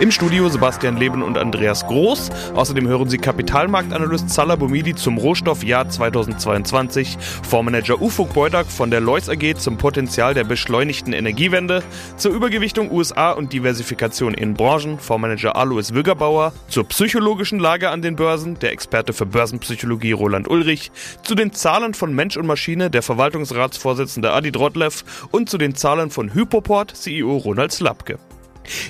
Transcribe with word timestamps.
Im 0.00 0.10
Studio 0.10 0.48
Sebastian 0.48 0.96
Leben 0.96 1.22
und 1.22 1.38
Andreas 1.38 1.86
Groß. 1.86 2.30
Außerdem 2.54 2.88
hören 2.88 3.08
Sie 3.08 3.18
Kapitalmarktanalyst 3.18 4.30
Salah 4.30 4.56
Boumidi 4.56 4.94
zum 4.94 5.18
Rohstoffjahr 5.18 5.88
2022, 5.88 7.18
Fondsmanager 7.42 8.00
Ufuk 8.00 8.32
Beudak 8.32 8.66
von 8.66 8.90
der 8.90 9.00
Lois 9.00 9.28
AG 9.28 9.56
zum 9.56 9.76
Potenzial 9.76 10.34
der 10.34 10.44
beschleunigten 10.44 11.12
Energiewende, 11.12 11.82
zur 12.16 12.32
Übergewichtung 12.32 12.90
USA 12.90 13.32
und 13.32 13.52
Diversifikation 13.52 14.34
in 14.34 14.54
Branchen, 14.54 14.98
Fondsmanager 14.98 15.56
Alois 15.56 15.92
Wüggerbauer, 15.92 16.52
zur 16.68 16.88
psychologischen 16.88 17.58
Lage 17.58 17.90
an 17.90 18.02
den 18.02 18.16
Börsen, 18.16 18.58
der 18.58 18.72
Experte 18.72 19.12
für 19.12 19.26
Börsenpsychologie 19.26 20.12
Roland 20.12 20.48
Ulrich, 20.48 20.90
zu 21.22 21.34
den 21.34 21.52
Zahlen 21.52 21.94
von 21.94 22.14
Mensch 22.14 22.36
und 22.36 22.46
Maschine, 22.46 22.90
der 22.90 23.02
Verwaltungsratsvorsitzende 23.02 24.32
Adi 24.32 24.52
Drotlev 24.52 25.04
und 25.30 25.48
zu 25.48 25.58
den 25.58 25.74
Zahlen 25.74 26.10
von 26.10 26.34
Hypoport, 26.34 26.96
CEO 26.96 27.36
Ronald 27.36 27.72
Slapke. 27.72 28.18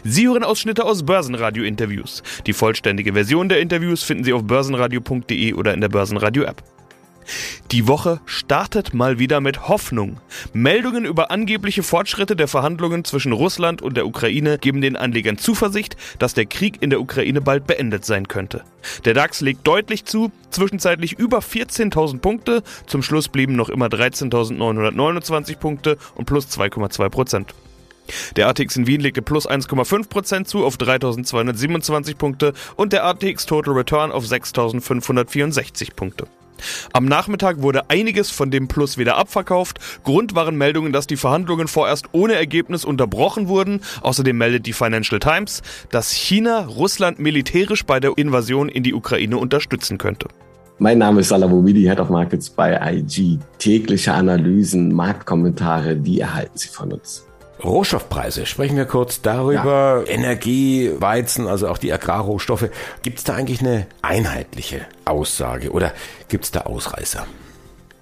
Sie 0.05 0.29
hören 0.29 0.45
Ausschnitte 0.45 0.85
aus 0.85 1.05
Börsenradio-Interviews. 1.05 2.23
Die 2.47 2.53
vollständige 2.53 3.13
Version 3.13 3.49
der 3.49 3.61
Interviews 3.61 4.03
finden 4.03 4.25
Sie 4.25 4.33
auf 4.33 4.45
börsenradio.de 4.45 5.55
oder 5.55 5.75
in 5.75 5.81
der 5.81 5.89
Börsenradio-App. 5.89 6.63
Die 7.71 7.87
Woche 7.87 8.21
startet 8.27 8.95
mal 8.95 9.19
wieder 9.19 9.41
mit 9.41 9.69
Hoffnung. 9.69 10.19
Meldungen 10.53 11.05
über 11.05 11.31
angebliche 11.31 11.83
Fortschritte 11.83 12.37
der 12.37 12.49
Verhandlungen 12.49 13.05
zwischen 13.05 13.33
Russland 13.33 13.81
und 13.81 13.97
der 13.97 14.07
Ukraine 14.07 14.59
geben 14.59 14.81
den 14.81 14.97
Anlegern 14.97 15.39
Zuversicht, 15.39 15.97
dass 16.19 16.35
der 16.35 16.47
Krieg 16.47 16.83
in 16.83 16.91
der 16.91 17.01
Ukraine 17.01 17.41
bald 17.41 17.67
beendet 17.67 18.05
sein 18.05 18.29
könnte. 18.29 18.65
Der 19.05 19.15
DAX 19.15 19.41
legt 19.41 19.67
deutlich 19.67 20.05
zu, 20.05 20.33
zwischenzeitlich 20.51 21.19
über 21.19 21.39
14.000 21.39 22.19
Punkte, 22.19 22.63
zum 22.87 23.03
Schluss 23.03 23.29
blieben 23.29 23.57
noch 23.57 23.69
immer 23.69 23.87
13.929 23.87 25.57
Punkte 25.57 25.97
und 26.15 26.27
plus 26.27 26.47
2,2 26.49 27.09
Prozent. 27.09 27.55
Der 28.37 28.49
ATX 28.49 28.77
in 28.77 28.87
Wien 28.87 29.01
legte 29.01 29.23
plus 29.23 29.49
1,5% 29.49 30.45
zu 30.45 30.65
auf 30.65 30.77
3227 30.77 32.19
Punkte 32.19 32.53
und 32.77 32.93
der 32.93 33.05
ATX 33.05 33.47
Total 33.47 33.75
Return 33.75 34.13
auf 34.13 34.27
6564 34.27 35.95
Punkte. 35.97 36.27
Am 36.93 37.05
Nachmittag 37.07 37.63
wurde 37.63 37.91
einiges 37.91 38.31
von 38.31 38.51
dem 38.51 38.69
Plus 38.69 38.99
wieder 38.99 39.17
abverkauft. 39.17 39.79
Grund 40.05 40.35
waren 40.35 40.57
Meldungen, 40.57 40.93
dass 40.93 41.07
die 41.07 41.17
Verhandlungen 41.17 41.69
vorerst 41.69 42.07
ohne 42.13 42.35
Ergebnis 42.35 42.85
unterbrochen 42.85 43.49
wurden. 43.49 43.81
Außerdem 44.03 44.37
meldet 44.37 44.67
die 44.67 44.73
Financial 44.73 45.19
Times, 45.19 45.63
dass 45.91 46.13
China 46.13 46.67
Russland 46.67 47.19
militärisch 47.19 47.85
bei 47.85 48.01
der 48.01 48.17
Invasion 48.17 48.69
in 48.69 48.83
die 48.83 48.95
Ukraine 48.95 49.39
unterstützen 49.39 49.99
könnte. 49.99 50.29
Mein 50.79 50.99
Name 50.99 51.21
ist 51.21 51.29
Salah 51.29 51.47
Boumidi, 51.47 51.83
Head 51.83 52.01
of 52.01 52.11
Markets 52.11 52.51
bei 52.51 52.79
IG. 52.93 53.39
Tägliche 53.59 54.13
Analysen, 54.15 54.93
Marktkommentare, 54.93 55.97
die 55.97 56.21
erhalten 56.21 56.59
Sie 56.59 56.69
von 56.69 56.93
uns. 56.93 57.27
Rohstoffpreise, 57.65 58.47
sprechen 58.47 58.77
wir 58.77 58.87
kurz 58.87 59.23
darüber. 59.23 60.05
Ja. 60.07 60.13
Energie, 60.13 60.91
Weizen, 60.99 61.47
also 61.47 61.69
auch 61.69 61.79
die 61.79 61.93
Agrarrohstoffe. 61.93 62.69
Gibt 63.03 63.19
es 63.19 63.25
da 63.25 63.35
eigentlich 63.35 63.61
eine 63.61 63.87
einheitliche 64.03 64.83
Aussage 65.05 65.71
oder 65.71 65.93
gibt 66.29 66.45
es 66.45 66.51
da 66.51 66.63
Ausreißer? 66.63 67.27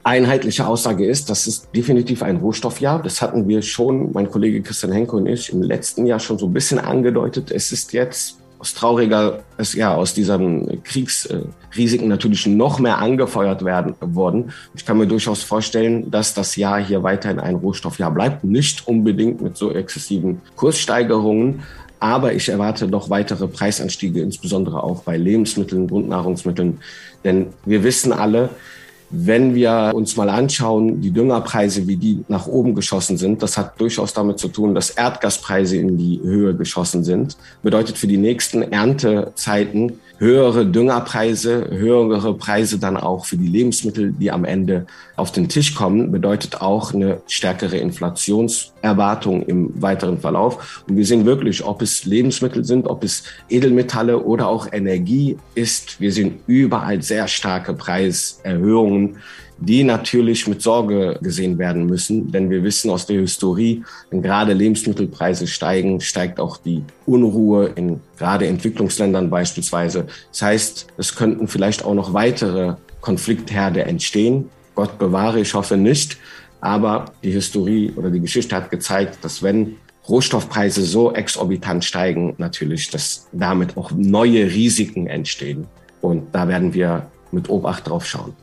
Einheitliche 0.03 0.66
Aussage 0.66 1.06
ist, 1.06 1.28
das 1.28 1.47
ist 1.47 1.69
definitiv 1.77 2.22
ein 2.22 2.38
Rohstoffjahr. 2.38 3.03
Das 3.03 3.20
hatten 3.20 3.48
wir 3.48 3.61
schon, 3.61 4.12
mein 4.12 4.31
Kollege 4.31 4.62
Christian 4.62 4.92
Henke 4.92 5.14
und 5.14 5.27
ich, 5.27 5.53
im 5.53 5.62
letzten 5.62 6.06
Jahr 6.06 6.20
schon 6.20 6.38
so 6.38 6.47
ein 6.47 6.55
bisschen 6.55 6.78
angedeutet. 6.78 7.50
Es 7.50 7.70
ist 7.70 7.92
jetzt 7.92 8.39
aus 8.61 8.75
trauriger, 8.75 9.42
ja, 9.72 9.94
aus 9.94 10.12
diesen 10.12 10.83
Kriegsrisiken 10.84 12.08
natürlich 12.08 12.47
noch 12.47 12.78
mehr 12.78 12.98
angefeuert 12.98 13.64
werden 13.64 13.94
worden. 14.00 14.53
Ich 14.75 14.84
kann 14.84 14.98
mir 14.98 15.06
durchaus 15.06 15.42
vorstellen, 15.42 16.11
dass 16.11 16.34
das 16.34 16.56
Jahr 16.56 16.78
hier 16.78 17.03
weiterhin 17.03 17.41
ein 17.41 17.55
Rohstoffjahr 17.55 18.11
bleibt. 18.11 18.44
Nicht 18.44 18.86
unbedingt 18.86 19.41
mit 19.41 19.56
so 19.56 19.72
exzessiven 19.72 20.42
Kurssteigerungen, 20.56 21.62
aber 22.00 22.34
ich 22.34 22.50
erwarte 22.50 22.86
noch 22.86 23.08
weitere 23.08 23.47
Preisanstiege, 23.47 24.20
insbesondere 24.20 24.82
auch 24.82 25.03
bei 25.04 25.16
Lebensmitteln, 25.16 25.87
Grundnahrungsmitteln. 25.87 26.81
Denn 27.25 27.49
wir 27.65 27.82
wissen 27.82 28.12
alle, 28.12 28.50
wenn 29.10 29.54
wir 29.54 29.91
uns 29.94 30.16
mal 30.16 30.28
anschauen, 30.28 31.00
die 31.00 31.10
Düngerpreise, 31.10 31.87
wie 31.88 31.97
die 31.97 32.25
nach 32.28 32.47
oben 32.47 32.75
geschossen 32.75 33.16
sind, 33.16 33.43
das 33.43 33.59
hat 33.59 33.81
durchaus 33.81 34.12
damit 34.12 34.38
zu 34.38 34.48
tun, 34.48 34.75
dass 34.75 34.91
Erdgaspreise 34.91 35.76
in 35.76 35.98
die 35.98 36.21
Höhe 36.22 36.54
geschossen 36.54 37.03
sind. 37.03 37.37
Bedeutet 37.62 37.99
für 37.99 38.06
die 38.06 38.19
nächsten 38.19 38.62
Erntezeiten 38.62 39.99
höhere 40.20 40.66
Düngerpreise, 40.66 41.66
höhere 41.70 42.34
Preise 42.34 42.78
dann 42.78 42.99
auch 42.99 43.25
für 43.25 43.38
die 43.38 43.49
Lebensmittel, 43.49 44.12
die 44.12 44.31
am 44.31 44.44
Ende 44.44 44.87
auf 45.16 45.32
den 45.32 45.49
Tisch 45.49 45.75
kommen, 45.75 46.12
bedeutet 46.12 46.60
auch 46.60 46.93
eine 46.93 47.22
stärkere 47.26 47.78
Inflationserwartung 47.78 49.43
im 49.43 49.81
weiteren 49.81 50.19
Verlauf. 50.19 50.84
Und 50.87 50.97
wir 50.97 51.06
sehen 51.06 51.25
wirklich, 51.25 51.65
ob 51.65 51.81
es 51.81 52.04
Lebensmittel 52.04 52.65
sind, 52.65 52.87
ob 52.87 53.03
es 53.03 53.25
Edelmetalle 53.49 54.19
oder 54.22 54.47
auch 54.49 54.70
Energie 54.70 55.38
ist. 55.54 56.00
Wir 56.00 56.12
sehen 56.12 56.41
überall 56.47 57.03
sehr 57.03 57.26
starke 57.26 57.72
Preiserhöhungen 57.72 59.00
die 59.59 59.84
natürlich 59.84 60.47
mit 60.49 60.62
Sorge 60.62 61.19
gesehen 61.22 61.59
werden 61.59 61.87
müssen. 61.87 62.33
Denn 62.33 62.49
wir 62.50 62.62
wissen 62.62 62.91
aus 62.91 63.06
der 63.06 63.21
Historie, 63.21 63.83
wenn 64.11 64.22
gerade 64.22 64.53
Lebensmittelpreise 64.55 65.47
steigen, 65.47 66.00
steigt 66.00 66.41
auch 66.41 66.56
die 66.56 66.83
Unruhe 67.06 67.72
in 67.75 68.00
gerade 68.19 68.47
Entwicklungsländern 68.47 69.28
beispielsweise. 69.28 70.06
Das 70.31 70.43
heißt, 70.43 70.87
es 70.97 71.15
könnten 71.15 71.47
vielleicht 71.47 71.84
auch 71.84 71.94
noch 71.94 72.15
weitere 72.15 72.75
Konfliktherde 73.00 73.84
entstehen. 73.84 74.49
Gott 74.75 74.99
bewahre, 74.99 75.41
ich 75.41 75.55
hoffe 75.55 75.77
nicht. 75.77 76.17
Aber 76.62 77.06
die 77.22 77.32
Historie 77.32 77.93
oder 77.97 78.11
die 78.11 78.21
Geschichte 78.21 78.55
hat 78.56 78.71
gezeigt, 78.71 79.19
dass 79.22 79.43
wenn 79.43 79.77
Rohstoffpreise 80.09 80.82
so 80.82 81.12
exorbitant 81.12 81.84
steigen, 81.84 82.34
natürlich, 82.38 82.91
dass 82.91 83.28
damit 83.32 83.77
auch 83.77 83.93
neue 83.93 84.47
Risiken 84.47 85.06
entstehen. 85.06 85.67
Und 86.00 86.34
da 86.34 86.49
werden 86.49 86.75
wir 86.75 87.06
mit 87.32 87.49
Obacht 87.49 87.88
drauf 87.88 88.06
schauen. 88.06 88.34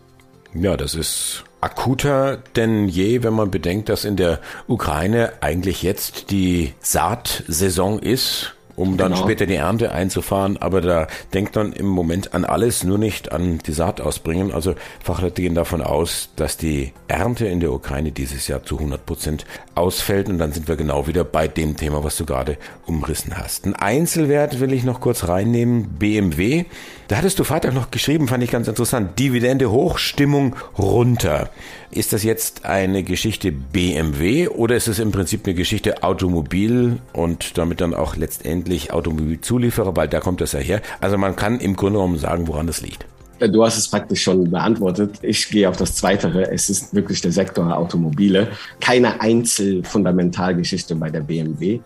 Ja, 0.59 0.75
das 0.75 0.95
ist 0.95 1.43
akuter 1.61 2.37
denn 2.55 2.87
je, 2.87 3.23
wenn 3.23 3.33
man 3.33 3.51
bedenkt, 3.51 3.89
dass 3.89 4.05
in 4.05 4.15
der 4.15 4.39
Ukraine 4.67 5.33
eigentlich 5.41 5.83
jetzt 5.83 6.31
die 6.31 6.73
Saatsaison 6.79 7.99
ist 7.99 8.55
um 8.77 8.95
dann 8.95 9.11
genau. 9.11 9.23
später 9.23 9.45
die 9.47 9.55
Ernte 9.55 9.91
einzufahren. 9.91 10.55
Aber 10.57 10.81
da 10.81 11.07
denkt 11.33 11.55
man 11.55 11.73
im 11.73 11.87
Moment 11.87 12.33
an 12.33 12.45
alles, 12.45 12.83
nur 12.83 12.99
nicht 12.99 13.31
an 13.31 13.57
die 13.57 13.73
Saat 13.73 13.99
ausbringen. 13.99 14.53
Also 14.53 14.75
Fachleute 15.03 15.41
gehen 15.41 15.55
davon 15.55 15.81
aus, 15.81 16.29
dass 16.35 16.57
die 16.57 16.93
Ernte 17.07 17.47
in 17.47 17.59
der 17.59 17.73
Ukraine 17.73 18.11
dieses 18.11 18.47
Jahr 18.47 18.63
zu 18.63 18.77
100 18.77 19.05
Prozent 19.05 19.45
ausfällt. 19.73 20.29
Und 20.29 20.37
dann 20.37 20.53
sind 20.53 20.67
wir 20.67 20.75
genau 20.75 21.07
wieder 21.07 21.23
bei 21.23 21.47
dem 21.47 21.75
Thema, 21.75 22.03
was 22.03 22.17
du 22.17 22.25
gerade 22.25 22.57
umrissen 22.85 23.35
hast. 23.37 23.65
Ein 23.65 23.75
Einzelwert 23.75 24.59
will 24.59 24.71
ich 24.71 24.83
noch 24.83 25.01
kurz 25.01 25.27
reinnehmen. 25.27 25.97
BMW. 25.97 26.65
Da 27.07 27.17
hattest 27.17 27.39
du 27.39 27.45
Freitag 27.45 27.73
noch 27.73 27.89
geschrieben, 27.89 28.27
fand 28.27 28.43
ich 28.43 28.51
ganz 28.51 28.67
interessant. 28.67 29.17
Dividende 29.17 29.71
hoch, 29.71 29.97
Stimmung 29.97 30.55
runter. 30.77 31.49
Ist 31.89 32.11
das 32.11 32.23
jetzt 32.23 32.65
eine 32.65 33.01
Geschichte 33.01 33.53
BMW 33.53 34.49
oder 34.49 34.75
ist 34.75 34.87
es 34.87 34.99
im 34.99 35.13
Prinzip 35.13 35.45
eine 35.45 35.55
Geschichte 35.55 36.03
Automobil 36.03 36.99
und 37.13 37.57
damit 37.57 37.79
dann 37.79 37.93
auch 37.93 38.17
letztendlich 38.17 38.66
Automobilzulieferer, 38.91 39.95
weil 39.95 40.07
da 40.07 40.19
kommt 40.19 40.41
das 40.41 40.51
ja 40.51 40.59
her. 40.59 40.81
Also 41.01 41.17
man 41.17 41.35
kann 41.35 41.59
im 41.59 41.75
Grunde 41.75 41.99
genommen 41.99 42.17
sagen, 42.17 42.47
woran 42.47 42.67
das 42.67 42.81
liegt. 42.81 43.05
Du 43.39 43.63
hast 43.63 43.77
es 43.77 43.87
praktisch 43.87 44.23
schon 44.23 44.49
beantwortet. 44.49 45.19
Ich 45.21 45.49
gehe 45.49 45.69
auf 45.69 45.77
das 45.77 45.95
Zweitere. 45.95 46.51
Es 46.51 46.69
ist 46.71 46.93
wirklich 46.95 47.21
der 47.21 47.31
Sektor 47.31 47.77
Automobile. 47.77 48.47
Keine 48.79 49.21
Einzelfundamentalgeschichte 49.21 50.95
bei 50.95 51.11
der 51.11 51.21
BMW. 51.21 51.79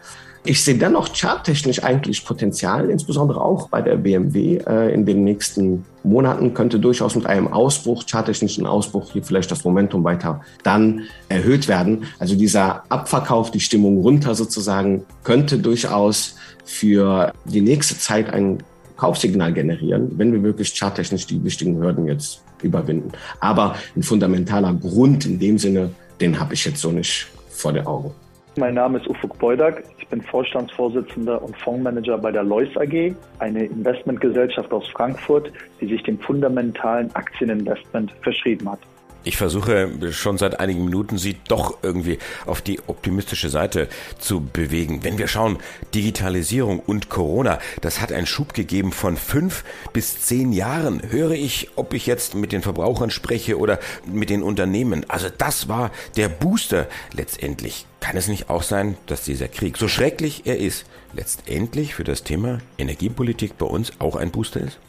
Ich 0.43 0.63
sehe 0.63 0.75
dennoch 0.75 1.13
charttechnisch 1.13 1.83
eigentlich 1.83 2.25
Potenzial, 2.25 2.89
insbesondere 2.89 3.41
auch 3.41 3.69
bei 3.69 3.79
der 3.79 3.95
BMW 3.97 4.57
äh, 4.57 4.91
in 4.91 5.05
den 5.05 5.23
nächsten 5.23 5.85
Monaten 6.03 6.55
könnte 6.55 6.79
durchaus 6.79 7.15
mit 7.15 7.27
einem 7.27 7.47
Ausbruch, 7.47 8.05
charttechnischen 8.09 8.65
Ausbruch, 8.65 9.11
hier 9.11 9.23
vielleicht 9.23 9.51
das 9.51 9.63
Momentum 9.63 10.03
weiter 10.03 10.41
dann 10.63 11.03
erhöht 11.29 11.67
werden. 11.67 12.05
Also 12.17 12.35
dieser 12.35 12.83
Abverkauf, 12.89 13.51
die 13.51 13.59
Stimmung 13.59 14.01
runter 14.01 14.33
sozusagen, 14.33 15.03
könnte 15.23 15.59
durchaus 15.59 16.37
für 16.65 17.33
die 17.45 17.61
nächste 17.61 17.99
Zeit 17.99 18.33
ein 18.33 18.63
Kaufsignal 18.97 19.53
generieren, 19.53 20.11
wenn 20.17 20.33
wir 20.33 20.41
wirklich 20.41 20.73
charttechnisch 20.73 21.27
die 21.27 21.43
wichtigen 21.43 21.77
Hürden 21.77 22.07
jetzt 22.07 22.41
überwinden. 22.63 23.11
Aber 23.39 23.75
ein 23.95 24.01
fundamentaler 24.01 24.73
Grund 24.73 25.23
in 25.27 25.37
dem 25.37 25.59
Sinne, 25.59 25.91
den 26.19 26.39
habe 26.39 26.55
ich 26.55 26.65
jetzt 26.65 26.81
so 26.81 26.91
nicht 26.91 27.27
vor 27.49 27.73
den 27.73 27.85
Augen. 27.85 28.11
Mein 28.57 28.73
Name 28.73 28.97
ist 28.99 29.07
Ufuk 29.07 29.39
Beudak. 29.39 29.81
Ich 29.97 30.07
bin 30.09 30.21
Vorstandsvorsitzender 30.21 31.41
und 31.41 31.55
Fondsmanager 31.55 32.17
bei 32.17 32.33
der 32.33 32.43
Lois 32.43 32.67
AG, 32.75 33.15
eine 33.39 33.63
Investmentgesellschaft 33.63 34.73
aus 34.73 34.85
Frankfurt, 34.89 35.53
die 35.79 35.87
sich 35.87 36.03
dem 36.03 36.19
fundamentalen 36.19 37.15
Aktieninvestment 37.15 38.11
verschrieben 38.21 38.69
hat. 38.69 38.79
Ich 39.23 39.37
versuche 39.37 40.11
schon 40.11 40.39
seit 40.39 40.59
einigen 40.59 40.83
Minuten, 40.83 41.19
Sie 41.19 41.37
doch 41.47 41.77
irgendwie 41.83 42.17
auf 42.47 42.61
die 42.61 42.79
optimistische 42.87 43.49
Seite 43.49 43.87
zu 44.17 44.41
bewegen. 44.41 45.03
Wenn 45.03 45.19
wir 45.19 45.27
schauen, 45.27 45.59
Digitalisierung 45.93 46.79
und 46.79 47.09
Corona, 47.09 47.59
das 47.81 48.01
hat 48.01 48.11
einen 48.11 48.25
Schub 48.25 48.55
gegeben 48.55 48.91
von 48.91 49.17
fünf 49.17 49.63
bis 49.93 50.21
zehn 50.21 50.51
Jahren. 50.53 51.03
Höre 51.11 51.31
ich, 51.31 51.69
ob 51.75 51.93
ich 51.93 52.07
jetzt 52.07 52.33
mit 52.33 52.51
den 52.51 52.63
Verbrauchern 52.63 53.11
spreche 53.11 53.59
oder 53.59 53.79
mit 54.05 54.31
den 54.31 54.41
Unternehmen. 54.41 55.05
Also 55.07 55.27
das 55.37 55.67
war 55.67 55.91
der 56.15 56.27
Booster 56.27 56.87
letztendlich. 57.13 57.85
Kann 57.99 58.17
es 58.17 58.27
nicht 58.27 58.49
auch 58.49 58.63
sein, 58.63 58.97
dass 59.05 59.23
dieser 59.23 59.47
Krieg, 59.47 59.77
so 59.77 59.87
schrecklich 59.87 60.41
er 60.45 60.57
ist, 60.57 60.85
letztendlich 61.13 61.93
für 61.93 62.03
das 62.03 62.23
Thema 62.23 62.57
Energiepolitik 62.79 63.59
bei 63.59 63.67
uns 63.67 63.91
auch 63.99 64.15
ein 64.15 64.31
Booster 64.31 64.61
ist? 64.61 64.79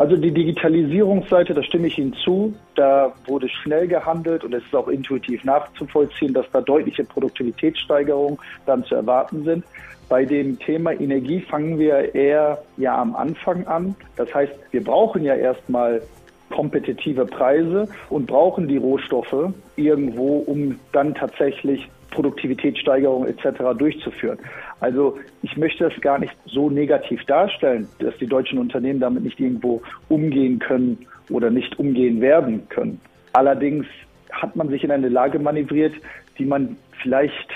Also 0.00 0.16
die 0.16 0.30
Digitalisierungsseite, 0.30 1.52
da 1.52 1.62
stimme 1.62 1.88
ich 1.88 1.98
Ihnen 1.98 2.14
zu. 2.24 2.54
Da 2.74 3.12
wurde 3.26 3.50
schnell 3.50 3.86
gehandelt 3.86 4.44
und 4.44 4.54
es 4.54 4.64
ist 4.64 4.74
auch 4.74 4.88
intuitiv 4.88 5.44
nachzuvollziehen, 5.44 6.32
dass 6.32 6.46
da 6.52 6.62
deutliche 6.62 7.04
Produktivitätssteigerungen 7.04 8.38
dann 8.64 8.82
zu 8.84 8.94
erwarten 8.94 9.44
sind. 9.44 9.62
Bei 10.08 10.24
dem 10.24 10.58
Thema 10.58 10.98
Energie 10.98 11.42
fangen 11.42 11.78
wir 11.78 12.14
eher 12.14 12.62
ja 12.78 12.98
am 12.98 13.14
Anfang 13.14 13.66
an. 13.66 13.94
Das 14.16 14.32
heißt, 14.32 14.54
wir 14.70 14.82
brauchen 14.82 15.22
ja 15.22 15.34
erstmal 15.34 16.00
kompetitive 16.48 17.26
Preise 17.26 17.86
und 18.08 18.24
brauchen 18.24 18.68
die 18.68 18.78
Rohstoffe 18.78 19.52
irgendwo, 19.76 20.38
um 20.38 20.80
dann 20.92 21.14
tatsächlich 21.14 21.90
Produktivitätssteigerung 22.10 23.26
etc. 23.26 23.76
durchzuführen. 23.78 24.38
Also 24.80 25.18
ich 25.42 25.56
möchte 25.56 25.88
das 25.88 26.00
gar 26.00 26.18
nicht 26.18 26.34
so 26.46 26.70
negativ 26.70 27.24
darstellen, 27.24 27.88
dass 27.98 28.16
die 28.18 28.26
deutschen 28.26 28.58
Unternehmen 28.58 29.00
damit 29.00 29.24
nicht 29.24 29.40
irgendwo 29.40 29.82
umgehen 30.08 30.58
können 30.58 31.06
oder 31.30 31.50
nicht 31.50 31.78
umgehen 31.78 32.20
werden 32.20 32.68
können. 32.68 33.00
Allerdings 33.32 33.86
hat 34.32 34.56
man 34.56 34.68
sich 34.68 34.84
in 34.84 34.90
eine 34.90 35.08
Lage 35.08 35.38
manövriert, 35.38 35.94
die 36.38 36.44
man 36.44 36.76
vielleicht 37.02 37.48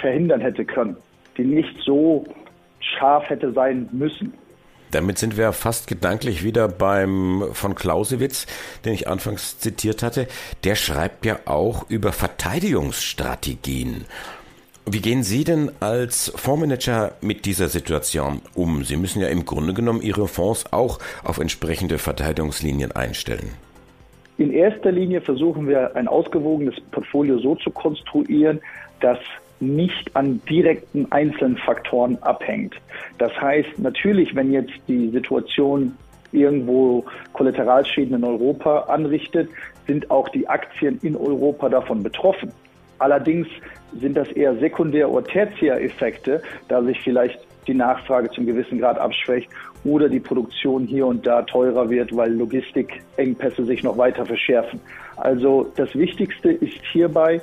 verhindern 0.00 0.40
hätte 0.40 0.64
können, 0.64 0.96
die 1.36 1.44
nicht 1.44 1.76
so 1.84 2.24
scharf 2.80 3.28
hätte 3.28 3.52
sein 3.52 3.88
müssen. 3.92 4.32
Damit 4.90 5.18
sind 5.18 5.36
wir 5.36 5.52
fast 5.52 5.86
gedanklich 5.86 6.44
wieder 6.44 6.68
beim 6.68 7.44
von 7.52 7.74
Clausewitz, 7.74 8.46
den 8.84 8.94
ich 8.94 9.08
anfangs 9.08 9.58
zitiert 9.58 10.02
hatte. 10.02 10.26
Der 10.64 10.74
schreibt 10.74 11.26
ja 11.26 11.38
auch 11.44 11.88
über 11.90 12.12
Verteidigungsstrategien. 12.12 14.06
Wie 14.90 15.00
gehen 15.00 15.22
Sie 15.22 15.44
denn 15.44 15.70
als 15.80 16.32
Fondsmanager 16.34 17.12
mit 17.20 17.44
dieser 17.44 17.68
Situation 17.68 18.40
um? 18.54 18.84
Sie 18.84 18.96
müssen 18.96 19.20
ja 19.20 19.28
im 19.28 19.44
Grunde 19.44 19.74
genommen 19.74 20.00
Ihre 20.00 20.28
Fonds 20.28 20.72
auch 20.72 20.98
auf 21.24 21.38
entsprechende 21.38 21.98
Verteidigungslinien 21.98 22.92
einstellen. 22.92 23.50
In 24.38 24.50
erster 24.50 24.90
Linie 24.90 25.20
versuchen 25.20 25.68
wir 25.68 25.94
ein 25.94 26.08
ausgewogenes 26.08 26.80
Portfolio 26.92 27.38
so 27.38 27.56
zu 27.56 27.70
konstruieren, 27.70 28.60
dass 29.00 29.18
nicht 29.60 30.14
an 30.14 30.40
direkten 30.48 31.10
einzelnen 31.10 31.56
Faktoren 31.56 32.18
abhängt. 32.22 32.74
Das 33.18 33.32
heißt, 33.40 33.78
natürlich, 33.78 34.34
wenn 34.34 34.52
jetzt 34.52 34.74
die 34.86 35.08
Situation 35.10 35.96
irgendwo 36.32 37.04
Kollateralschäden 37.32 38.16
in 38.16 38.24
Europa 38.24 38.80
anrichtet, 38.80 39.48
sind 39.86 40.10
auch 40.10 40.28
die 40.28 40.46
Aktien 40.48 40.98
in 41.02 41.16
Europa 41.16 41.68
davon 41.68 42.02
betroffen. 42.02 42.52
Allerdings 42.98 43.46
sind 43.98 44.16
das 44.16 44.28
eher 44.32 44.56
Sekundär- 44.58 45.10
oder 45.10 45.24
Tertiäreffekte, 45.24 46.42
da 46.68 46.82
sich 46.82 47.00
vielleicht 47.00 47.38
die 47.66 47.74
Nachfrage 47.74 48.30
zum 48.30 48.46
gewissen 48.46 48.78
Grad 48.78 48.98
abschwächt 48.98 49.48
oder 49.84 50.08
die 50.08 50.20
Produktion 50.20 50.86
hier 50.86 51.06
und 51.06 51.26
da 51.26 51.42
teurer 51.42 51.88
wird, 51.88 52.14
weil 52.16 52.32
Logistikengpässe 52.32 53.64
sich 53.64 53.82
noch 53.82 53.96
weiter 53.96 54.26
verschärfen. 54.26 54.80
Also 55.16 55.70
das 55.76 55.94
Wichtigste 55.94 56.50
ist 56.50 56.80
hierbei, 56.92 57.40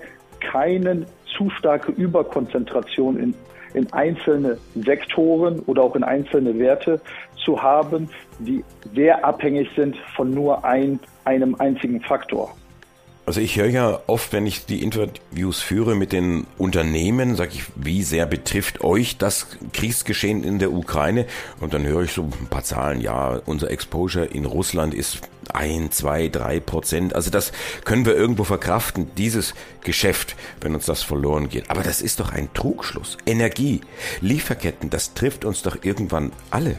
keinen 0.51 1.05
zu 1.37 1.49
starke 1.49 1.91
Überkonzentration 1.91 3.19
in, 3.19 3.33
in 3.73 3.91
einzelne 3.93 4.57
Sektoren 4.75 5.59
oder 5.61 5.83
auch 5.83 5.95
in 5.95 6.03
einzelne 6.03 6.57
Werte 6.57 7.01
zu 7.43 7.61
haben, 7.61 8.09
die 8.39 8.63
sehr 8.93 9.25
abhängig 9.25 9.69
sind 9.75 9.97
von 10.15 10.31
nur 10.31 10.63
ein, 10.63 10.99
einem 11.25 11.55
einzigen 11.55 12.01
Faktor. 12.01 12.55
Also 13.27 13.41
ich 13.41 13.57
höre 13.57 13.69
ja 13.69 13.99
oft, 14.05 14.33
wenn 14.33 14.45
ich 14.45 14.67
die 14.67 14.83
Interviews 14.83 15.59
führe 15.59 15.95
mit 15.95 16.11
den 16.11 16.45
Unternehmen, 16.59 17.35
sage 17.35 17.53
ich, 17.55 17.63
wie 17.75 18.03
sehr 18.03 18.27
betrifft 18.27 18.83
euch 18.83 19.17
das 19.17 19.47
Kriegsgeschehen 19.73 20.43
in 20.43 20.59
der 20.59 20.71
Ukraine? 20.71 21.25
Und 21.59 21.73
dann 21.73 21.87
höre 21.87 22.03
ich 22.03 22.11
so 22.11 22.21
ein 22.21 22.47
paar 22.47 22.63
Zahlen. 22.63 23.01
Ja, 23.01 23.41
unser 23.47 23.71
Exposure 23.71 24.25
in 24.25 24.45
Russland 24.45 24.93
ist 24.93 25.21
ein, 25.51 25.91
zwei, 25.91 26.27
drei 26.27 26.59
Prozent. 26.59 27.15
Also 27.15 27.31
das 27.31 27.51
können 27.83 28.05
wir 28.05 28.15
irgendwo 28.15 28.43
verkraften, 28.43 29.09
dieses 29.17 29.55
Geschäft, 29.81 30.35
wenn 30.61 30.75
uns 30.75 30.85
das 30.85 31.01
verloren 31.01 31.49
geht. 31.49 31.71
Aber 31.71 31.81
das 31.81 32.01
ist 32.01 32.19
doch 32.19 32.31
ein 32.31 32.53
Trugschluss. 32.53 33.17
Energie, 33.25 33.81
Lieferketten, 34.21 34.91
das 34.91 35.15
trifft 35.15 35.45
uns 35.45 35.63
doch 35.63 35.77
irgendwann 35.83 36.31
alle. 36.51 36.77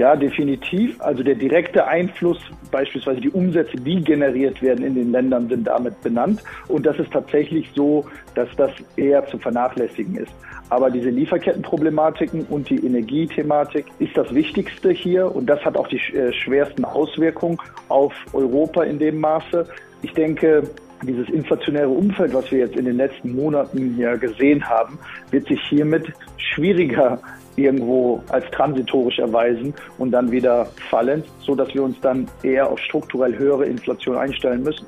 Ja, 0.00 0.16
definitiv. 0.16 0.98
Also 1.02 1.22
der 1.22 1.34
direkte 1.34 1.86
Einfluss, 1.86 2.38
beispielsweise 2.70 3.20
die 3.20 3.28
Umsätze, 3.28 3.76
die 3.76 4.02
generiert 4.02 4.62
werden 4.62 4.82
in 4.82 4.94
den 4.94 5.12
Ländern, 5.12 5.46
sind 5.50 5.66
damit 5.66 6.00
benannt. 6.00 6.42
Und 6.68 6.86
das 6.86 6.98
ist 6.98 7.12
tatsächlich 7.12 7.70
so, 7.74 8.06
dass 8.34 8.48
das 8.56 8.70
eher 8.96 9.26
zu 9.26 9.36
vernachlässigen 9.36 10.16
ist. 10.16 10.32
Aber 10.70 10.90
diese 10.90 11.10
Lieferkettenproblematiken 11.10 12.46
und 12.48 12.70
die 12.70 12.82
Energiethematik 12.82 13.88
ist 13.98 14.16
das 14.16 14.34
Wichtigste 14.34 14.90
hier. 14.90 15.36
Und 15.36 15.44
das 15.50 15.62
hat 15.66 15.76
auch 15.76 15.88
die 15.88 16.00
äh, 16.14 16.32
schwersten 16.32 16.86
Auswirkungen 16.86 17.58
auf 17.88 18.14
Europa 18.32 18.84
in 18.84 18.98
dem 18.98 19.20
Maße. 19.20 19.66
Ich 20.00 20.14
denke, 20.14 20.62
dieses 21.02 21.28
inflationäre 21.28 21.90
Umfeld, 21.90 22.32
was 22.32 22.50
wir 22.50 22.60
jetzt 22.60 22.76
in 22.76 22.86
den 22.86 22.96
letzten 22.96 23.34
Monaten 23.34 23.96
hier 23.96 24.16
gesehen 24.16 24.66
haben, 24.66 24.98
wird 25.30 25.46
sich 25.46 25.60
hiermit 25.68 26.10
schwieriger 26.38 27.20
irgendwo 27.60 28.22
als 28.28 28.44
transitorisch 28.52 29.18
erweisen 29.18 29.74
und 29.98 30.10
dann 30.10 30.30
wieder 30.30 30.66
fallen, 30.88 31.22
so 31.40 31.54
dass 31.54 31.72
wir 31.74 31.82
uns 31.82 31.96
dann 32.00 32.26
eher 32.42 32.68
auf 32.68 32.78
strukturell 32.80 33.36
höhere 33.36 33.66
Inflation 33.66 34.16
einstellen 34.16 34.62
müssen. 34.62 34.86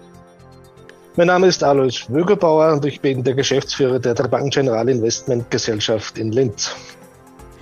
Mein 1.17 1.27
Name 1.27 1.47
ist 1.47 1.63
Alois 1.63 2.07
Wögerbauer 2.09 2.73
und 2.73 2.87
ich 2.87 3.01
bin 3.01 3.23
der 3.23 3.35
Geschäftsführer 3.35 3.99
der 3.99 4.15
Bank 4.15 4.51
General 4.53 4.89
Investment 4.89 5.51
Gesellschaft 5.51 6.17
in 6.17 6.33
Linz. 6.33 6.75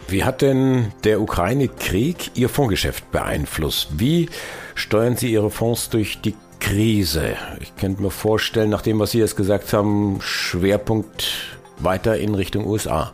Wie 0.07 0.25
hat 0.25 0.43
denn 0.43 0.93
der 1.05 1.21
Ukraine-Krieg 1.21 2.33
Ihr 2.35 2.49
Fondsgeschäft 2.49 3.11
beeinflusst? 3.11 3.91
Wie 3.99 4.29
steuern 4.75 5.17
Sie 5.17 5.33
Ihre 5.33 5.51
Fonds 5.51 5.89
durch 5.91 6.21
die 6.21 6.35
Krise? 6.61 7.37
Ich 7.61 7.77
könnte 7.77 8.03
mir 8.03 8.11
vorstellen, 8.11 8.71
nach 8.71 8.83
dem, 8.83 8.99
was 9.01 9.13
Sie 9.13 9.19
jetzt 9.19 9.37
gesagt 9.37 9.73
haben, 9.73 10.19
Schwerpunkt 10.21 11.59
weiter 11.79 12.19
in 12.19 12.35
Richtung 12.35 12.67
USA. 12.67 13.13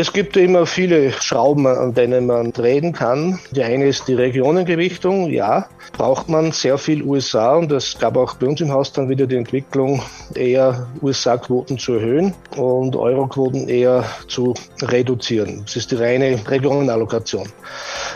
Es 0.00 0.12
gibt 0.12 0.36
immer 0.36 0.64
viele 0.64 1.10
Schrauben, 1.10 1.66
an 1.66 1.92
denen 1.92 2.26
man 2.26 2.52
drehen 2.52 2.92
kann. 2.92 3.40
Die 3.50 3.64
eine 3.64 3.86
ist 3.86 4.06
die 4.06 4.14
Regionengewichtung. 4.14 5.28
Ja, 5.28 5.68
braucht 5.96 6.28
man 6.28 6.52
sehr 6.52 6.78
viel 6.78 7.02
USA 7.02 7.56
und 7.56 7.72
es 7.72 7.98
gab 7.98 8.16
auch 8.16 8.34
bei 8.34 8.46
uns 8.46 8.60
im 8.60 8.70
Haus 8.70 8.92
dann 8.92 9.08
wieder 9.08 9.26
die 9.26 9.34
Entwicklung, 9.34 10.00
eher 10.36 10.86
USA-Quoten 11.02 11.78
zu 11.78 11.94
erhöhen 11.94 12.32
und 12.56 12.94
Euro-Quoten 12.94 13.68
eher 13.68 14.04
zu 14.28 14.54
reduzieren. 14.82 15.62
Das 15.64 15.74
ist 15.74 15.90
die 15.90 15.96
reine 15.96 16.38
Regionenallokation. 16.46 17.48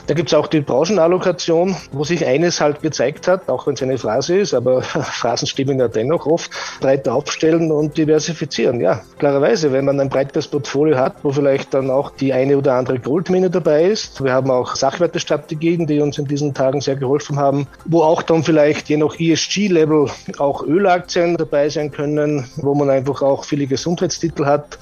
Da 0.06 0.14
gibt 0.14 0.28
es 0.28 0.34
auch 0.34 0.48
die 0.48 0.60
Branchenallokation, 0.60 1.76
wo 1.92 2.02
sich 2.02 2.26
eines 2.26 2.60
halt 2.60 2.82
gezeigt 2.82 3.28
hat, 3.28 3.48
auch 3.48 3.66
wenn 3.66 3.74
es 3.74 3.82
eine 3.82 3.98
Phrase 3.98 4.38
ist, 4.38 4.52
aber 4.52 4.82
Phrasen 4.82 5.46
stimmen 5.46 5.78
ja 5.78 5.88
dennoch 5.88 6.26
oft, 6.26 6.50
breiter 6.80 7.14
aufstellen 7.14 7.70
und 7.70 7.96
diversifizieren. 7.96 8.80
Ja, 8.80 9.02
klarerweise, 9.18 9.72
wenn 9.72 9.84
man 9.84 10.00
ein 10.00 10.08
breites 10.08 10.48
Portfolio 10.48 10.96
hat, 10.96 11.16
wo 11.22 11.30
vielleicht 11.30 11.72
dann 11.74 11.90
auch 11.90 12.10
die 12.10 12.32
eine 12.32 12.58
oder 12.58 12.74
andere 12.74 12.98
Goldmine 12.98 13.48
dabei 13.48 13.84
ist. 13.84 14.22
Wir 14.22 14.32
haben 14.32 14.50
auch 14.50 14.74
Sachwertestrategien, 14.74 15.86
die 15.86 16.00
uns 16.00 16.18
in 16.18 16.26
diesen 16.26 16.52
Tagen 16.52 16.80
sehr 16.80 16.96
geholfen 16.96 17.38
haben, 17.38 17.68
wo 17.84 18.02
auch 18.02 18.22
dann 18.22 18.42
vielleicht 18.42 18.88
je 18.88 18.96
nach 18.96 19.18
ESG-Level 19.18 20.08
auch 20.38 20.64
Ölaktien 20.64 21.36
dabei 21.36 21.68
sein 21.68 21.92
können, 21.92 22.48
wo 22.56 22.74
man 22.74 22.90
einfach 22.90 23.22
auch 23.22 23.44
viele 23.44 23.66
Gesundheitstitel 23.66 24.46
hat. 24.46 24.78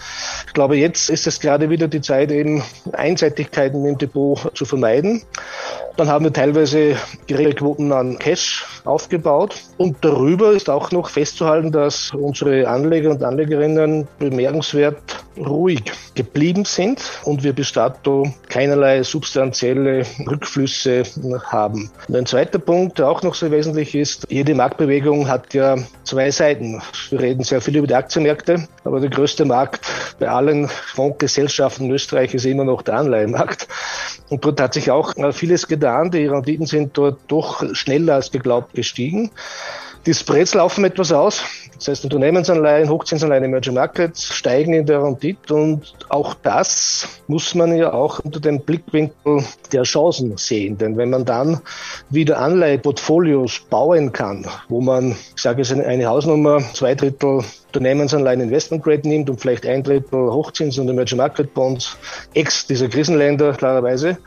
Ich 0.46 0.54
glaube, 0.54 0.76
jetzt 0.76 1.10
ist 1.10 1.26
es 1.26 1.40
gerade 1.40 1.68
wieder 1.68 1.88
die 1.88 2.00
Zeit, 2.00 2.30
eben 2.30 2.62
Einseitigkeiten 2.92 3.84
im 3.84 3.98
Depot 3.98 4.50
zu 4.54 4.64
vermeiden. 4.64 5.09
Dann 5.96 6.08
haben 6.08 6.24
wir 6.24 6.32
teilweise 6.32 6.96
geregelte 7.26 7.58
Quoten 7.58 7.92
an 7.92 8.18
Cash 8.18 8.64
aufgebaut. 8.84 9.56
Und 9.76 9.98
darüber 10.02 10.52
ist 10.52 10.70
auch 10.70 10.90
noch 10.92 11.10
festzuhalten, 11.10 11.72
dass 11.72 12.12
unsere 12.14 12.68
Anleger 12.68 13.10
und 13.10 13.22
Anlegerinnen 13.22 14.08
bemerkenswert 14.18 15.24
ruhig 15.36 15.82
geblieben 16.14 16.64
sind 16.64 17.02
und 17.24 17.42
wir 17.42 17.52
bis 17.52 17.72
dato 17.72 18.32
keinerlei 18.48 19.02
substanzielle 19.02 20.04
Rückflüsse 20.26 21.02
haben. 21.44 21.90
Und 22.08 22.16
ein 22.16 22.26
zweiter 22.26 22.58
Punkt, 22.58 22.98
der 22.98 23.08
auch 23.08 23.22
noch 23.22 23.34
sehr 23.34 23.50
wesentlich 23.50 23.94
ist, 23.94 24.26
jede 24.28 24.54
Marktbewegung 24.54 25.28
hat 25.28 25.54
ja 25.54 25.76
zwei 26.04 26.30
Seiten. 26.30 26.82
Wir 27.10 27.20
reden 27.20 27.44
sehr 27.44 27.60
viel 27.60 27.76
über 27.76 27.86
die 27.86 27.94
Aktienmärkte, 27.94 28.68
aber 28.84 29.00
der 29.00 29.10
größte 29.10 29.44
Markt 29.44 29.86
bei 30.18 30.28
allen 30.28 30.68
Fondsgesellschaften 30.68 31.86
in 31.86 31.92
Österreich 31.92 32.34
ist 32.34 32.44
immer 32.44 32.64
noch 32.64 32.82
der 32.82 32.94
Anleihenmarkt. 32.94 33.68
Und 34.28 34.44
dort 34.44 34.60
hat 34.60 34.74
sich 34.74 34.90
auch 34.90 35.14
vieles 35.32 35.66
getan. 35.66 36.10
Die 36.10 36.26
Renditen 36.26 36.66
sind 36.66 36.96
dort 36.96 37.20
doch 37.28 37.64
schneller 37.74 38.14
als 38.14 38.30
geglaubt 38.30 38.74
gestiegen. 38.74 39.30
Die 40.06 40.14
Spreads 40.14 40.54
laufen 40.54 40.84
etwas 40.84 41.12
aus. 41.12 41.42
Das 41.80 41.88
heißt, 41.88 42.04
Unternehmensanleihen, 42.04 42.90
Hochzinsanleihen, 42.90 43.44
Emerging 43.44 43.72
Markets 43.72 44.34
steigen 44.34 44.75
in 44.75 44.84
der 44.84 45.02
Rendite 45.02 45.54
und 45.54 45.94
auch 46.10 46.34
das 46.34 47.08
muss 47.26 47.54
man 47.54 47.75
ja 47.75 47.94
auch 47.94 48.18
unter 48.18 48.38
dem 48.38 48.60
Blickwinkel 48.60 49.42
der 49.72 49.84
Chancen 49.84 50.37
sehen. 50.37 50.76
Denn 50.76 50.99
wenn 50.99 51.08
man 51.08 51.25
dann 51.25 51.62
wieder 52.10 52.38
Anleiheportfolios 52.38 53.60
bauen 53.70 54.12
kann, 54.12 54.46
wo 54.68 54.82
man, 54.82 55.12
ich 55.12 55.40
sage 55.40 55.62
es 55.62 55.72
eine 55.72 56.04
Hausnummer, 56.04 56.60
zwei 56.75 56.94
Drittel 56.94 57.44
Unternehmensanleihen 57.68 58.42
Investment 58.42 58.84
Grade 58.84 59.08
nimmt 59.08 59.30
und 59.30 59.40
vielleicht 59.40 59.64
ein 59.64 59.82
Drittel 59.82 60.18
Hochzins- 60.18 60.78
und 60.78 60.88
Emerging 60.88 61.16
Market 61.16 61.54
Bonds, 61.54 61.96
ex 62.34 62.66
dieser 62.66 62.88
Krisenländer 62.88 63.54
klarerweise, 63.54 64.18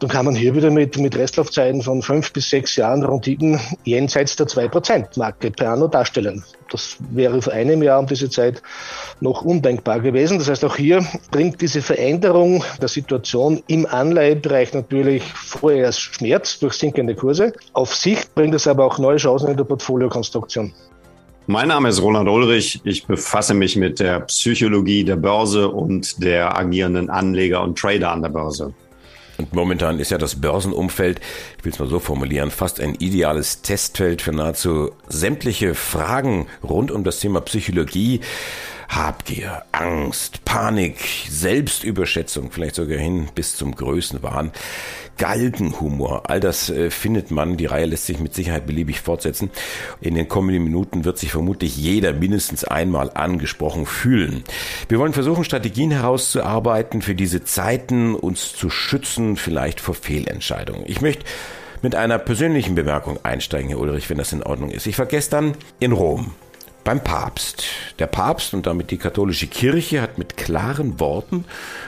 dann 0.00 0.08
kann 0.08 0.24
man 0.24 0.34
hier 0.34 0.54
wieder 0.54 0.70
mit, 0.70 0.98
mit 0.98 1.14
Restlaufzeiten 1.14 1.82
von 1.82 2.00
fünf 2.00 2.32
bis 2.32 2.48
sechs 2.48 2.74
Jahren 2.76 3.04
Renditen 3.04 3.60
jenseits 3.84 4.34
der 4.34 4.46
2%-Marke 4.46 5.50
per 5.50 5.72
anno 5.72 5.88
darstellen. 5.88 6.42
Das 6.70 6.96
wäre 7.10 7.42
vor 7.42 7.52
einem 7.52 7.82
Jahr 7.82 8.00
um 8.00 8.06
diese 8.06 8.30
Zeit 8.30 8.62
noch 9.20 9.42
undenkbar 9.42 10.00
gewesen. 10.00 10.38
Das 10.38 10.48
heißt, 10.48 10.64
auch 10.64 10.76
hier 10.76 11.04
bringt 11.30 11.60
diese 11.60 11.82
Veränderung 11.82 12.64
der 12.80 12.88
Situation 12.88 13.62
im 13.66 13.84
Anleihebereich 13.84 14.72
natürlich 14.72 15.22
vorerst 15.22 16.00
Schmerz 16.00 16.58
durch 16.58 16.74
sinkende 16.74 17.14
Kurse. 17.14 17.52
Auf 17.74 17.94
Sicht 17.94 18.34
bringt 18.34 18.54
es 18.54 18.66
aber 18.66 18.86
auch 18.86 18.98
neue 18.98 19.18
Chancen 19.18 19.50
in 19.50 19.56
der 19.58 19.64
Portfoliokonstruktion. 19.64 20.72
Mein 21.46 21.68
Name 21.68 21.90
ist 21.90 22.00
Roland 22.00 22.28
Ulrich. 22.28 22.80
Ich 22.84 23.06
befasse 23.06 23.52
mich 23.52 23.76
mit 23.76 24.00
der 24.00 24.20
Psychologie 24.20 25.04
der 25.04 25.16
Börse 25.16 25.68
und 25.68 26.22
der 26.22 26.56
agierenden 26.56 27.10
Anleger 27.10 27.62
und 27.62 27.76
Trader 27.76 28.12
an 28.12 28.22
der 28.22 28.28
Börse. 28.30 28.72
Und 29.40 29.54
momentan 29.54 30.00
ist 30.00 30.10
ja 30.10 30.18
das 30.18 30.38
Börsenumfeld, 30.38 31.18
ich 31.56 31.64
will 31.64 31.72
es 31.72 31.78
mal 31.78 31.88
so 31.88 31.98
formulieren, 31.98 32.50
fast 32.50 32.78
ein 32.78 32.94
ideales 32.96 33.62
Testfeld 33.62 34.20
für 34.20 34.32
nahezu 34.32 34.92
sämtliche 35.08 35.74
Fragen 35.74 36.46
rund 36.62 36.90
um 36.90 37.04
das 37.04 37.20
Thema 37.20 37.40
Psychologie. 37.40 38.20
Habgier, 38.90 39.62
Angst, 39.70 40.44
Panik, 40.44 40.98
Selbstüberschätzung, 41.28 42.50
vielleicht 42.50 42.74
sogar 42.74 42.98
hin 42.98 43.28
bis 43.34 43.54
zum 43.54 43.74
Größenwahn, 43.74 44.50
Galgenhumor, 45.16 46.28
all 46.28 46.40
das 46.40 46.70
äh, 46.70 46.90
findet 46.90 47.30
man. 47.30 47.56
Die 47.56 47.66
Reihe 47.66 47.86
lässt 47.86 48.06
sich 48.06 48.18
mit 48.18 48.34
Sicherheit 48.34 48.66
beliebig 48.66 49.00
fortsetzen. 49.00 49.50
In 50.00 50.16
den 50.16 50.28
kommenden 50.28 50.64
Minuten 50.64 51.04
wird 51.04 51.18
sich 51.18 51.30
vermutlich 51.30 51.76
jeder 51.76 52.12
mindestens 52.12 52.64
einmal 52.64 53.10
angesprochen 53.14 53.86
fühlen. 53.86 54.42
Wir 54.88 54.98
wollen 54.98 55.12
versuchen, 55.12 55.44
Strategien 55.44 55.92
herauszuarbeiten 55.92 57.00
für 57.00 57.14
diese 57.14 57.44
Zeiten, 57.44 58.14
uns 58.16 58.54
zu 58.54 58.70
schützen, 58.70 59.36
vielleicht 59.36 59.80
vor 59.80 59.94
Fehlentscheidungen. 59.94 60.82
Ich 60.86 61.00
möchte 61.00 61.24
mit 61.82 61.94
einer 61.94 62.18
persönlichen 62.18 62.74
Bemerkung 62.74 63.18
einsteigen, 63.22 63.68
Herr 63.68 63.78
Ulrich, 63.78 64.10
wenn 64.10 64.18
das 64.18 64.32
in 64.32 64.42
Ordnung 64.42 64.70
ist. 64.70 64.86
Ich 64.86 64.98
war 64.98 65.06
gestern 65.06 65.54
in 65.78 65.92
Rom 65.92 66.32
beim 66.84 67.02
Papst. 67.02 67.64
Der 67.98 68.06
Papst 68.06 68.54
und 68.54 68.66
damit 68.66 68.90
die 68.90 68.98
katholische 68.98 69.46
Kirche 69.46 70.00
hat 70.00 70.18
mit 70.18 70.36
klaren 70.36 70.98
Worten 71.00 71.44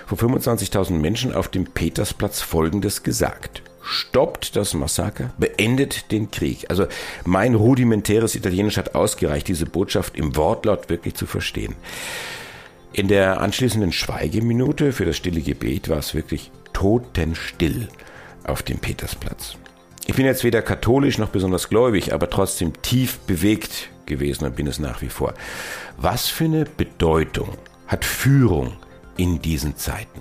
vor 0.07 0.19
25.000 0.19 0.93
Menschen 0.93 1.35
auf 1.35 1.49
dem 1.49 1.65
Petersplatz 1.65 2.41
Folgendes 2.41 3.03
gesagt. 3.03 3.63
Stoppt 3.83 4.55
das 4.55 4.75
Massaker, 4.75 5.33
beendet 5.39 6.13
den 6.13 6.31
Krieg. 6.31 6.67
Also 6.69 6.87
mein 7.25 7.55
rudimentäres 7.55 8.37
Italienisch 8.37 8.77
hat 8.77 8.95
ausgereicht, 8.95 9.49
diese 9.49 9.67
Botschaft 9.67 10.17
im 10.17 10.37
Wortlaut 10.37 10.89
wirklich 10.89 11.15
zu 11.15 11.27
verstehen. 11.27 11.75
In 12.93 13.09
der 13.09 13.41
anschließenden 13.41 13.91
Schweigeminute 13.91 14.93
für 14.93 15.07
das 15.07 15.17
stille 15.17 15.41
Gebet 15.41 15.89
war 15.89 15.99
es 15.99 16.15
wirklich 16.15 16.51
totenstill 16.73 17.89
auf 18.45 18.63
dem 18.63 18.79
Petersplatz. 18.79 19.57
Ich 20.07 20.15
bin 20.15 20.27
jetzt 20.27 20.45
weder 20.45 20.63
katholisch 20.63 21.19
noch 21.19 21.29
besonders 21.29 21.69
gläubig, 21.69 22.13
aber 22.13 22.29
trotzdem 22.29 22.73
tief 22.83 23.19
bewegt 23.21 23.89
gewesen 24.07 24.45
und 24.45 24.57
bin 24.57 24.67
es 24.67 24.79
nach 24.79 25.03
wie 25.03 25.09
vor. 25.09 25.35
Was 25.97 26.29
für 26.29 26.45
eine 26.45 26.65
Bedeutung 26.65 27.51
hat 27.87 28.05
Führung 28.05 28.73
in 29.17 29.41
diesen 29.41 29.77
Zeiten? 29.77 30.21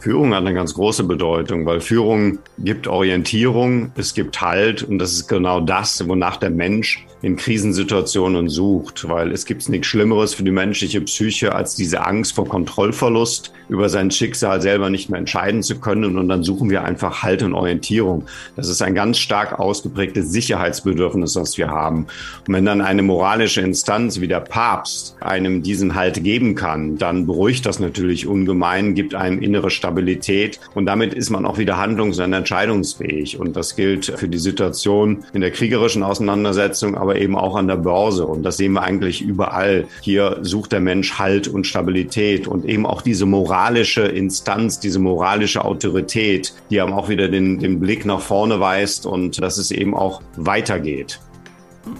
Führung 0.00 0.34
hat 0.34 0.40
eine 0.40 0.54
ganz 0.54 0.74
große 0.74 1.04
Bedeutung, 1.04 1.64
weil 1.64 1.80
Führung 1.80 2.40
gibt 2.58 2.88
Orientierung, 2.88 3.92
es 3.94 4.14
gibt 4.14 4.40
Halt 4.40 4.82
und 4.82 4.98
das 4.98 5.12
ist 5.12 5.28
genau 5.28 5.60
das, 5.60 6.08
wonach 6.08 6.38
der 6.38 6.50
Mensch 6.50 7.06
in 7.22 7.36
Krisensituationen 7.36 8.48
sucht, 8.48 9.08
weil 9.08 9.30
es 9.30 9.46
gibt 9.46 9.68
nichts 9.68 9.86
Schlimmeres 9.86 10.34
für 10.34 10.42
die 10.42 10.50
menschliche 10.50 11.00
Psyche 11.00 11.54
als 11.54 11.76
diese 11.76 12.04
Angst 12.04 12.34
vor 12.34 12.48
Kontrollverlust, 12.48 13.52
über 13.68 13.88
sein 13.88 14.10
Schicksal 14.10 14.60
selber 14.60 14.90
nicht 14.90 15.08
mehr 15.08 15.18
entscheiden 15.18 15.62
zu 15.62 15.80
können. 15.80 16.18
Und 16.18 16.28
dann 16.28 16.42
suchen 16.42 16.68
wir 16.68 16.84
einfach 16.84 17.22
Halt 17.22 17.42
und 17.42 17.54
Orientierung. 17.54 18.26
Das 18.56 18.68
ist 18.68 18.82
ein 18.82 18.94
ganz 18.94 19.18
stark 19.18 19.58
ausgeprägtes 19.58 20.30
Sicherheitsbedürfnis, 20.30 21.32
das 21.32 21.56
wir 21.56 21.68
haben. 21.68 22.06
Und 22.46 22.54
wenn 22.54 22.66
dann 22.66 22.82
eine 22.82 23.02
moralische 23.02 23.62
Instanz 23.62 24.20
wie 24.20 24.28
der 24.28 24.40
Papst 24.40 25.16
einem 25.20 25.62
diesen 25.62 25.94
Halt 25.94 26.22
geben 26.22 26.54
kann, 26.54 26.98
dann 26.98 27.26
beruhigt 27.26 27.64
das 27.64 27.80
natürlich 27.80 28.26
ungemein, 28.26 28.94
gibt 28.94 29.14
einem 29.14 29.40
innere 29.40 29.70
Stabilität 29.70 30.60
und 30.74 30.86
damit 30.86 31.14
ist 31.14 31.30
man 31.30 31.46
auch 31.46 31.58
wieder 31.58 31.78
handlungs- 31.78 32.18
und 32.18 32.32
entscheidungsfähig. 32.32 33.38
Und 33.38 33.56
das 33.56 33.76
gilt 33.76 34.06
für 34.06 34.28
die 34.28 34.38
Situation 34.38 35.24
in 35.32 35.40
der 35.40 35.50
kriegerischen 35.50 36.02
Auseinandersetzung, 36.02 36.96
aber 36.96 37.11
aber 37.12 37.20
eben 37.20 37.36
auch 37.36 37.56
an 37.56 37.68
der 37.68 37.76
Börse. 37.76 38.26
Und 38.26 38.42
das 38.42 38.56
sehen 38.56 38.72
wir 38.72 38.82
eigentlich 38.82 39.20
überall. 39.20 39.86
Hier 40.00 40.38
sucht 40.40 40.72
der 40.72 40.80
Mensch 40.80 41.18
Halt 41.18 41.46
und 41.46 41.66
Stabilität 41.66 42.46
und 42.46 42.64
eben 42.64 42.86
auch 42.86 43.02
diese 43.02 43.26
moralische 43.26 44.02
Instanz, 44.02 44.80
diese 44.80 44.98
moralische 44.98 45.64
Autorität, 45.64 46.54
die 46.70 46.80
einem 46.80 46.94
auch 46.94 47.10
wieder 47.10 47.28
den, 47.28 47.58
den 47.58 47.80
Blick 47.80 48.06
nach 48.06 48.20
vorne 48.20 48.60
weist 48.60 49.04
und 49.04 49.42
dass 49.42 49.58
es 49.58 49.70
eben 49.70 49.94
auch 49.94 50.22
weitergeht. 50.36 51.20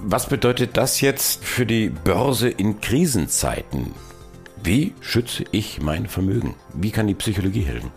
Was 0.04 0.28
bedeutet 0.28 0.76
das 0.76 1.00
jetzt 1.00 1.44
für 1.44 1.66
die 1.66 1.90
Börse 1.90 2.48
in 2.48 2.80
Krisenzeiten? 2.80 3.92
Wie 4.64 4.94
schütze 5.00 5.44
ich 5.50 5.82
mein 5.82 6.06
Vermögen? 6.06 6.54
Wie 6.72 6.90
kann 6.90 7.08
die 7.08 7.14
Psychologie 7.14 7.62
helfen? 7.62 7.90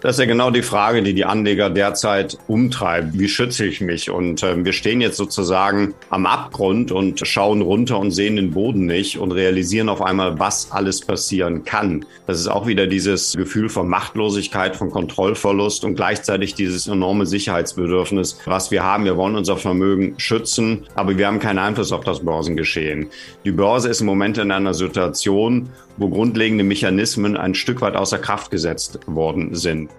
Das 0.00 0.14
ist 0.14 0.20
ja 0.20 0.26
genau 0.26 0.52
die 0.52 0.62
Frage, 0.62 1.02
die 1.02 1.12
die 1.12 1.24
Anleger 1.24 1.70
derzeit 1.70 2.38
umtreibt. 2.46 3.18
Wie 3.18 3.28
schütze 3.28 3.66
ich 3.66 3.80
mich? 3.80 4.10
Und 4.10 4.44
äh, 4.44 4.64
wir 4.64 4.72
stehen 4.72 5.00
jetzt 5.00 5.16
sozusagen 5.16 5.92
am 6.08 6.24
Abgrund 6.24 6.92
und 6.92 7.26
schauen 7.26 7.62
runter 7.62 7.98
und 7.98 8.12
sehen 8.12 8.36
den 8.36 8.52
Boden 8.52 8.86
nicht 8.86 9.18
und 9.18 9.32
realisieren 9.32 9.88
auf 9.88 10.00
einmal, 10.00 10.38
was 10.38 10.70
alles 10.70 11.00
passieren 11.00 11.64
kann. 11.64 12.04
Das 12.28 12.38
ist 12.38 12.46
auch 12.46 12.68
wieder 12.68 12.86
dieses 12.86 13.36
Gefühl 13.36 13.68
von 13.68 13.88
Machtlosigkeit, 13.88 14.76
von 14.76 14.92
Kontrollverlust 14.92 15.84
und 15.84 15.96
gleichzeitig 15.96 16.54
dieses 16.54 16.86
enorme 16.86 17.26
Sicherheitsbedürfnis, 17.26 18.38
was 18.44 18.70
wir 18.70 18.84
haben. 18.84 19.04
Wir 19.04 19.16
wollen 19.16 19.34
unser 19.34 19.56
Vermögen 19.56 20.14
schützen, 20.16 20.86
aber 20.94 21.18
wir 21.18 21.26
haben 21.26 21.40
keinen 21.40 21.58
Einfluss 21.58 21.90
auf 21.90 22.04
das 22.04 22.20
Börsengeschehen. 22.20 23.08
Die 23.44 23.50
Börse 23.50 23.88
ist 23.88 24.00
im 24.00 24.06
Moment 24.06 24.38
in 24.38 24.52
einer 24.52 24.74
Situation, 24.74 25.70
wo 25.98 26.08
grundlegende 26.08 26.64
Mechanismen 26.64 27.36
ein 27.36 27.54
Stück 27.54 27.80
weit 27.80 27.96
außer 27.96 28.18
Kraft 28.18 28.50
gesetzt 28.50 29.00
worden 29.06 29.54
sind. 29.54 29.90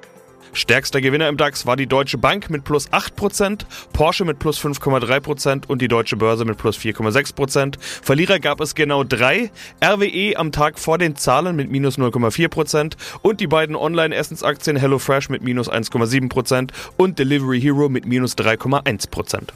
Stärkster 0.53 1.01
Gewinner 1.01 1.27
im 1.27 1.38
DAX 1.38 1.65
war 1.65 1.75
die 1.75 1.88
Deutsche 1.88 2.18
Bank 2.18 2.50
mit 2.50 2.63
plus 2.63 2.91
8%, 2.91 3.65
Porsche 3.94 4.25
mit 4.25 4.39
plus 4.39 4.60
5,3% 4.60 5.68
und 5.68 5.82
die 5.82 5.88
Deutsche 5.88 6.18
Börse 6.18 6.46
mit 6.46 6.58
plus 6.58 6.77
4,6%. 6.77 7.75
Verlierer 7.79 8.39
gab 8.39 8.62
es 8.62 8.75
genau 8.75 9.03
drei, 9.03 9.51
RWE 9.84 10.38
am 10.38 10.51
Tag 10.51 10.79
vor 10.79 10.98
den 10.98 11.15
Zahlen 11.15 11.56
mit 11.56 11.70
minus 11.70 11.98
0,4% 11.98 12.96
und 13.22 13.39
die 13.39 13.48
beiden 13.48 13.75
Online-Essensaktien 13.75 14.77
HelloFresh 14.77 15.29
mit 15.29 15.44
minus 15.44 15.72
1,7% 15.72 16.72
und 16.98 17.20
Delivery 17.20 17.62
Hero 17.62 17.89
mit 17.89 18.06
minus 18.06 18.38
3,1%. 18.38 19.50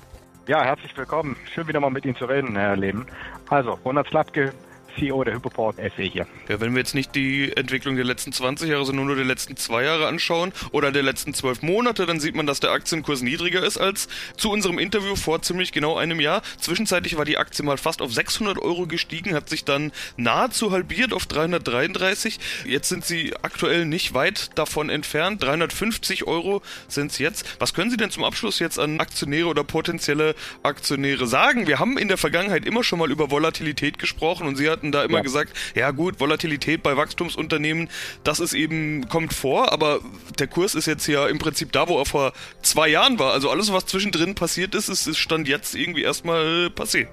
Ja, 0.45 0.61
herzlich 0.61 0.95
willkommen. 0.97 1.37
Schön 1.53 1.69
wieder 1.69 1.79
mal 1.79 1.89
mit 1.89 2.03
Ihnen 2.03 2.17
zu 2.17 2.25
reden, 2.25 2.57
Herr 2.57 2.75
Leben. 2.75 3.05
Also, 3.49 3.79
Ronald 3.85 4.07
Slatke, 4.07 4.51
CEO 4.97 5.23
der 5.23 5.35
Hypoport 5.35 5.77
SE 5.77 6.03
hier. 6.03 6.27
Ja, 6.47 6.59
wenn 6.59 6.73
wir 6.73 6.79
jetzt 6.79 6.95
nicht 6.95 7.15
die 7.15 7.55
Entwicklung 7.55 7.95
der 7.95 8.05
letzten 8.05 8.31
20 8.31 8.69
Jahre, 8.69 8.85
sondern 8.85 9.05
nur 9.05 9.15
der 9.15 9.25
letzten 9.25 9.57
zwei 9.57 9.83
Jahre 9.83 10.07
anschauen 10.07 10.53
oder 10.71 10.91
der 10.91 11.03
letzten 11.03 11.33
zwölf 11.33 11.61
Monate, 11.61 12.05
dann 12.05 12.19
sieht 12.19 12.35
man, 12.35 12.45
dass 12.45 12.59
der 12.59 12.71
Aktienkurs 12.71 13.21
niedriger 13.21 13.63
ist 13.63 13.77
als 13.77 14.07
zu 14.37 14.51
unserem 14.51 14.79
Interview 14.79 15.15
vor 15.15 15.41
ziemlich 15.41 15.71
genau 15.71 15.97
einem 15.97 16.19
Jahr. 16.19 16.41
Zwischenzeitlich 16.57 17.17
war 17.17 17.25
die 17.25 17.37
Aktie 17.37 17.63
mal 17.63 17.77
fast 17.77 18.01
auf 18.01 18.13
600 18.13 18.59
Euro 18.59 18.87
gestiegen, 18.87 19.33
hat 19.33 19.49
sich 19.49 19.65
dann 19.65 19.91
nahezu 20.17 20.71
halbiert 20.71 21.13
auf 21.13 21.25
333. 21.25 22.39
Jetzt 22.65 22.89
sind 22.89 23.05
sie 23.05 23.33
aktuell 23.41 23.85
nicht 23.85 24.13
weit 24.13 24.57
davon 24.57 24.89
entfernt. 24.89 25.43
350 25.43 26.25
Euro 26.27 26.61
sind 26.87 27.11
es 27.11 27.17
jetzt. 27.19 27.55
Was 27.59 27.73
können 27.73 27.91
Sie 27.91 27.97
denn 27.97 28.11
zum 28.11 28.23
Abschluss 28.23 28.59
jetzt 28.59 28.79
an 28.79 28.99
Aktionäre 28.99 29.47
oder 29.47 29.63
potenzielle 29.63 30.35
Aktionäre 30.63 31.27
sagen? 31.27 31.67
Wir 31.67 31.79
haben 31.79 31.97
in 31.97 32.07
der 32.07 32.17
Vergangenheit 32.17 32.65
immer 32.65 32.83
schon 32.83 32.99
mal 32.99 33.11
über 33.11 33.31
Volatilität 33.31 33.99
gesprochen 33.99 34.47
und 34.47 34.55
Sie 34.55 34.69
hatten 34.69 34.82
hatten 34.83 34.91
da 34.91 35.03
immer 35.03 35.17
ja. 35.17 35.23
gesagt, 35.23 35.53
ja 35.75 35.91
gut, 35.91 36.19
Volatilität 36.19 36.83
bei 36.83 36.97
Wachstumsunternehmen, 36.97 37.89
das 38.23 38.39
ist 38.39 38.53
eben, 38.53 39.07
kommt 39.07 39.33
vor, 39.33 39.71
aber 39.71 39.99
der 40.39 40.47
Kurs 40.47 40.75
ist 40.75 40.85
jetzt 40.85 41.07
ja 41.07 41.27
im 41.27 41.39
Prinzip 41.39 41.71
da, 41.71 41.87
wo 41.87 41.97
er 41.97 42.05
vor 42.05 42.33
zwei 42.61 42.89
Jahren 42.89 43.17
war. 43.17 43.31
Also 43.31 43.49
alles, 43.49 43.71
was 43.71 43.85
zwischendrin 43.85 44.35
passiert 44.35 44.75
ist, 44.75 44.89
ist, 44.89 45.07
ist 45.07 45.17
Stand 45.17 45.47
jetzt 45.47 45.75
irgendwie 45.75 46.03
erstmal 46.03 46.67
passé. 46.75 47.07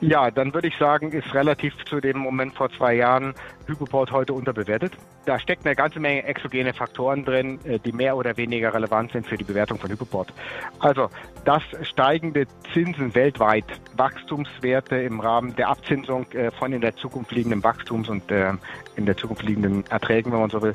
Ja, 0.00 0.30
dann 0.30 0.54
würde 0.54 0.68
ich 0.68 0.76
sagen, 0.76 1.10
ist 1.10 1.34
relativ 1.34 1.74
zu 1.88 2.00
dem 2.00 2.18
Moment 2.18 2.54
vor 2.54 2.70
zwei 2.70 2.94
Jahren 2.94 3.34
Hypoport 3.66 4.12
heute 4.12 4.32
unterbewertet. 4.32 4.92
Da 5.28 5.38
steckt 5.38 5.66
eine 5.66 5.76
ganze 5.76 6.00
Menge 6.00 6.24
exogene 6.24 6.72
Faktoren 6.72 7.24
drin, 7.24 7.58
äh, 7.64 7.78
die 7.78 7.92
mehr 7.92 8.16
oder 8.16 8.36
weniger 8.38 8.72
relevant 8.72 9.12
sind 9.12 9.26
für 9.26 9.36
die 9.36 9.44
Bewertung 9.44 9.78
von 9.78 9.90
Hypoport. 9.90 10.32
Also, 10.78 11.10
dass 11.44 11.62
steigende 11.82 12.46
Zinsen 12.72 13.14
weltweit 13.14 13.66
Wachstumswerte 13.96 14.96
im 14.96 15.20
Rahmen 15.20 15.54
der 15.56 15.68
Abzinsung 15.68 16.24
äh, 16.32 16.50
von 16.50 16.72
in 16.72 16.80
der 16.80 16.96
Zukunft 16.96 17.32
liegenden 17.32 17.62
Wachstums- 17.62 18.08
und 18.08 18.30
äh, 18.30 18.52
in 18.96 19.04
der 19.04 19.18
Zukunft 19.18 19.42
liegenden 19.42 19.84
Erträgen, 19.90 20.32
wenn 20.32 20.40
man 20.40 20.50
so 20.50 20.62
will, 20.62 20.74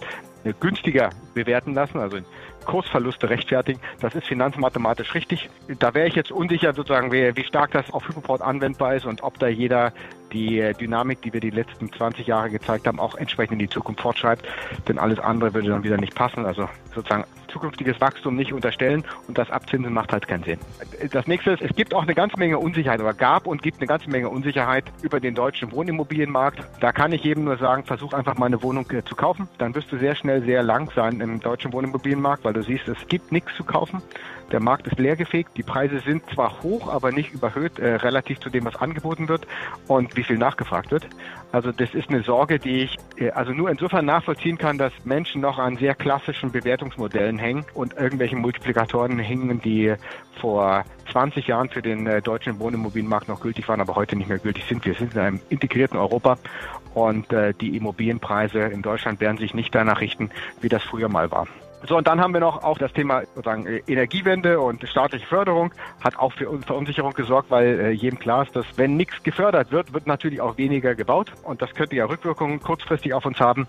günstiger 0.60 1.10
bewerten 1.34 1.74
lassen, 1.74 2.00
also 2.00 2.18
Kursverluste 2.66 3.30
rechtfertigen. 3.30 3.80
Das 4.02 4.14
ist 4.14 4.28
finanzmathematisch 4.28 5.14
richtig. 5.16 5.50
Da 5.80 5.94
wäre 5.94 6.08
ich 6.08 6.16
jetzt 6.16 6.32
unsicher, 6.32 6.74
sozusagen, 6.74 7.12
wie, 7.12 7.36
wie 7.36 7.44
stark 7.44 7.72
das 7.72 7.92
auf 7.92 8.08
Hypoport 8.08 8.42
anwendbar 8.42 8.96
ist 8.96 9.06
und 9.06 9.24
ob 9.24 9.40
da 9.40 9.48
jeder 9.48 9.94
die 10.34 10.60
äh, 10.60 10.74
Dynamik, 10.74 11.22
die 11.22 11.32
wir 11.32 11.40
die 11.40 11.52
letzten 11.52 11.92
20 11.92 12.28
Jahre 12.28 12.50
gezeigt 12.50 12.88
haben, 12.88 13.00
auch 13.00 13.16
entsprechend 13.16 13.54
in 13.54 13.60
die 13.60 13.70
Zukunft 13.70 14.02
fortschreibt. 14.02 14.46
Denn 14.88 14.98
alles 14.98 15.20
andere 15.20 15.54
würde 15.54 15.70
dann 15.70 15.84
wieder 15.84 15.98
nicht 15.98 16.16
passen. 16.16 16.46
Also 16.46 16.68
sozusagen 16.94 17.26
zukünftiges 17.54 18.02
Wachstum 18.02 18.36
nicht 18.36 18.52
unterstellen 18.52 19.04
und 19.28 19.38
das 19.38 19.50
Abzinsen 19.52 19.94
macht 19.94 20.12
halt 20.12 20.28
keinen 20.28 20.44
Sinn. 20.44 20.60
Das 21.12 21.28
nächste 21.28 21.52
ist, 21.52 21.62
es 21.62 21.76
gibt 21.76 21.94
auch 21.94 22.02
eine 22.02 22.16
ganze 22.16 22.38
Menge 22.38 22.58
Unsicherheit 22.58 23.00
oder 23.00 23.14
gab 23.14 23.46
und 23.46 23.62
gibt 23.62 23.78
eine 23.80 23.88
ganze 23.88 24.10
Menge 24.10 24.30
Unsicherheit 24.30 24.86
über 25.04 25.20
den 25.20 25.36
deutschen 25.36 25.72
Wohnimmobilienmarkt. 25.72 26.60
Da 26.80 26.92
kann 26.92 27.14
ich 27.14 27.24
jedem 27.24 27.46
nur 27.46 27.58
sagen, 27.58 27.84
versuch 27.84 28.14
einfach 28.14 28.38
mal 28.38 28.48
eine 28.48 28.62
Wohnung 28.64 28.90
äh, 28.92 29.04
zu 29.04 29.16
kaufen. 29.16 29.48
Dann 29.60 29.76
wirst 29.76 29.92
du 29.92 29.98
sehr 29.98 30.16
schnell 30.16 30.44
sehr 30.44 30.64
lang 30.64 30.92
sein 30.96 31.22
im 31.22 31.40
deutschen 31.40 31.72
Wohnimmobilienmarkt, 31.72 32.44
weil 32.44 32.54
du 32.54 32.64
siehst, 32.64 32.88
es 32.88 33.08
gibt 33.08 33.32
nichts 33.32 33.56
zu 33.56 33.64
kaufen. 33.64 34.02
Der 34.54 34.60
Markt 34.60 34.86
ist 34.86 35.00
leergefegt. 35.00 35.58
Die 35.58 35.64
Preise 35.64 36.00
sind 36.00 36.30
zwar 36.30 36.62
hoch, 36.62 36.88
aber 36.88 37.12
nicht 37.12 37.34
überhöht 37.34 37.80
äh, 37.80 37.96
relativ 37.96 38.40
zu 38.40 38.52
dem, 38.52 38.66
was 38.66 38.76
angeboten 38.76 39.28
wird 39.28 39.48
und 39.88 40.16
wie 40.16 40.24
viel 40.24 40.38
nachgefragt 40.38 40.92
wird. 40.92 41.08
Also 41.52 41.72
das 41.72 41.96
ist 41.96 42.10
eine 42.10 42.22
Sorge, 42.22 42.60
die 42.60 42.84
ich 42.84 42.98
äh, 43.18 43.32
also 43.32 43.52
nur 43.52 43.72
insofern 43.72 44.06
nachvollziehen 44.06 44.60
kann, 44.60 44.78
dass 44.78 44.94
Menschen 45.06 45.42
noch 45.42 45.58
an 45.58 45.78
sehr 45.78 45.96
klassischen 45.96 46.52
Bewertungsmodellen 46.52 47.40
hängen 47.40 47.66
und 47.74 47.94
irgendwelchen 47.98 48.42
Multiplikatoren 48.42 49.18
hängen, 49.18 49.60
die 49.60 49.96
vor 50.40 50.86
20 51.12 51.48
Jahren 51.48 51.70
für 51.70 51.82
den 51.82 52.06
äh, 52.06 52.22
deutschen 52.22 52.60
Wohnimmobilienmarkt 52.60 53.30
noch 53.30 53.42
gültig 53.42 53.68
waren, 53.68 53.82
aber 53.82 53.96
heute 53.96 54.16
nicht 54.16 54.30
mehr 54.30 54.38
gültig 54.38 54.66
sind. 54.66 54.86
Wir 54.86 54.94
sind 54.94 55.16
in 55.16 55.20
einem 55.20 55.42
integrierten 55.50 55.98
Europa 55.98 56.38
und 56.94 57.34
äh, 57.34 57.56
die 57.56 57.76
Immobilienpreise 57.76 58.60
in 58.60 58.84
Deutschland 58.84 59.20
werden 59.20 59.40
sich 59.40 59.56
nicht 59.56 59.74
danach 59.74 60.00
richten, 60.00 60.30
wie 60.62 60.70
das 60.70 60.84
früher 60.84 61.10
mal 61.10 61.32
war. 61.32 61.48
So, 61.86 61.98
und 61.98 62.08
dann 62.08 62.22
haben 62.22 62.34
wir 62.34 62.40
noch 62.40 62.64
auch 62.64 62.78
das 62.78 62.94
Thema 62.94 63.24
sozusagen 63.36 63.68
äh, 63.68 63.82
Energiewende 63.88 64.60
und 64.60 64.88
staatliche 64.88 65.28
Förderung 65.28 65.74
hat 66.02 66.18
auch 66.18 66.32
für 66.32 66.48
Verunsicherung 66.62 67.14
gesorgt, 67.14 67.52
weil 67.52 67.80
äh, 67.80 67.90
jedem 67.92 68.20
klar 68.20 68.44
ist, 68.44 68.56
dass 68.56 68.66
wenn 68.78 68.96
nichts 68.96 69.22
gefördert 69.24 69.72
wird, 69.72 69.94
wird 69.94 70.08
natürlich 70.08 70.40
auch 70.40 70.58
weniger 70.58 70.96
gebaut 70.96 71.32
und 71.44 71.62
das 71.62 71.74
könnte 71.74 71.96
ja 71.98 72.06
Rückwirkungen 72.06 72.62
kurzfristig 72.62 73.14
auf 73.14 73.26
uns 73.26 73.40
haben. 73.40 73.68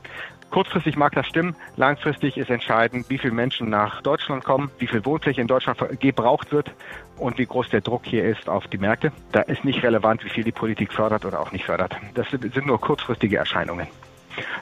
Kurzfristig 0.50 0.97
mag 0.97 1.12
das 1.14 1.26
stimmen, 1.26 1.56
langfristig 1.76 2.37
ist 2.37 2.50
entscheidend, 2.50 3.11
wie 3.11 3.18
viele 3.18 3.35
Menschen 3.35 3.68
nach 3.68 4.00
Deutschland 4.02 4.44
kommen, 4.44 4.71
wie 4.78 4.87
viel 4.87 5.04
Wohnfläche 5.04 5.40
in 5.40 5.49
Deutschland 5.49 5.78
gebraucht 5.99 6.52
wird 6.52 6.71
und 7.16 7.38
wie 7.38 7.47
groß 7.47 7.71
der 7.71 7.80
Druck 7.80 8.02
hier 8.04 8.25
ist 8.25 8.49
auf 8.49 8.68
die 8.68 8.78
Märkte. 8.78 9.11
Da 9.33 9.40
ist 9.40 9.64
nicht 9.64 9.83
relevant, 9.83 10.25
wie 10.25 10.28
viel 10.30 10.44
die 10.44 10.52
Politik 10.52 10.92
fördert 10.92 11.25
oder 11.25 11.40
auch 11.40 11.50
nicht 11.50 11.64
fördert. 11.64 11.97
Das 12.14 12.28
sind 12.30 12.66
nur 12.66 12.80
kurzfristige 12.80 13.38
Erscheinungen. 13.38 13.88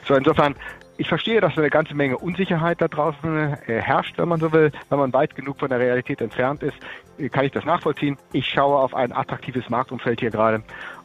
So, 0.07 0.15
insofern 0.15 0.55
ich 0.97 1.07
verstehe, 1.07 1.41
dass 1.41 1.57
eine 1.57 1.69
ganze 1.69 1.95
Menge 1.95 2.17
Unsicherheit 2.17 2.81
da 2.81 2.87
draußen 2.87 3.57
äh, 3.67 3.81
herrscht, 3.81 4.17
wenn 4.17 4.29
man 4.29 4.39
so 4.39 4.51
will. 4.51 4.71
Wenn 4.89 4.99
man 4.99 5.13
weit 5.13 5.35
genug 5.35 5.59
von 5.59 5.69
der 5.69 5.79
Realität 5.79 6.21
entfernt 6.21 6.63
ist, 6.63 6.77
äh, 7.17 7.29
kann 7.29 7.45
ich 7.45 7.51
das 7.51 7.65
nachvollziehen. 7.65 8.17
Ich 8.31 8.47
schaue 8.47 8.77
auf 8.77 8.93
ein 8.93 9.11
attraktives 9.11 9.69
Marktumfeld 9.69 10.19
hier 10.19 10.31
gerade 10.31 10.61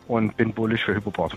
und 0.06 0.36
bin 0.36 0.52
bullisch 0.52 0.84
für 0.84 0.94
Hypoport. 0.94 1.36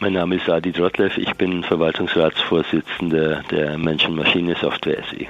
Mein 0.00 0.12
Name 0.12 0.36
ist 0.36 0.48
Adi 0.48 0.70
Drotlev, 0.70 1.18
ich 1.18 1.34
bin 1.34 1.64
Verwaltungsratsvorsitzender 1.64 3.42
der 3.50 3.76
Menschen-Maschine-Software 3.78 5.02
SE. 5.10 5.26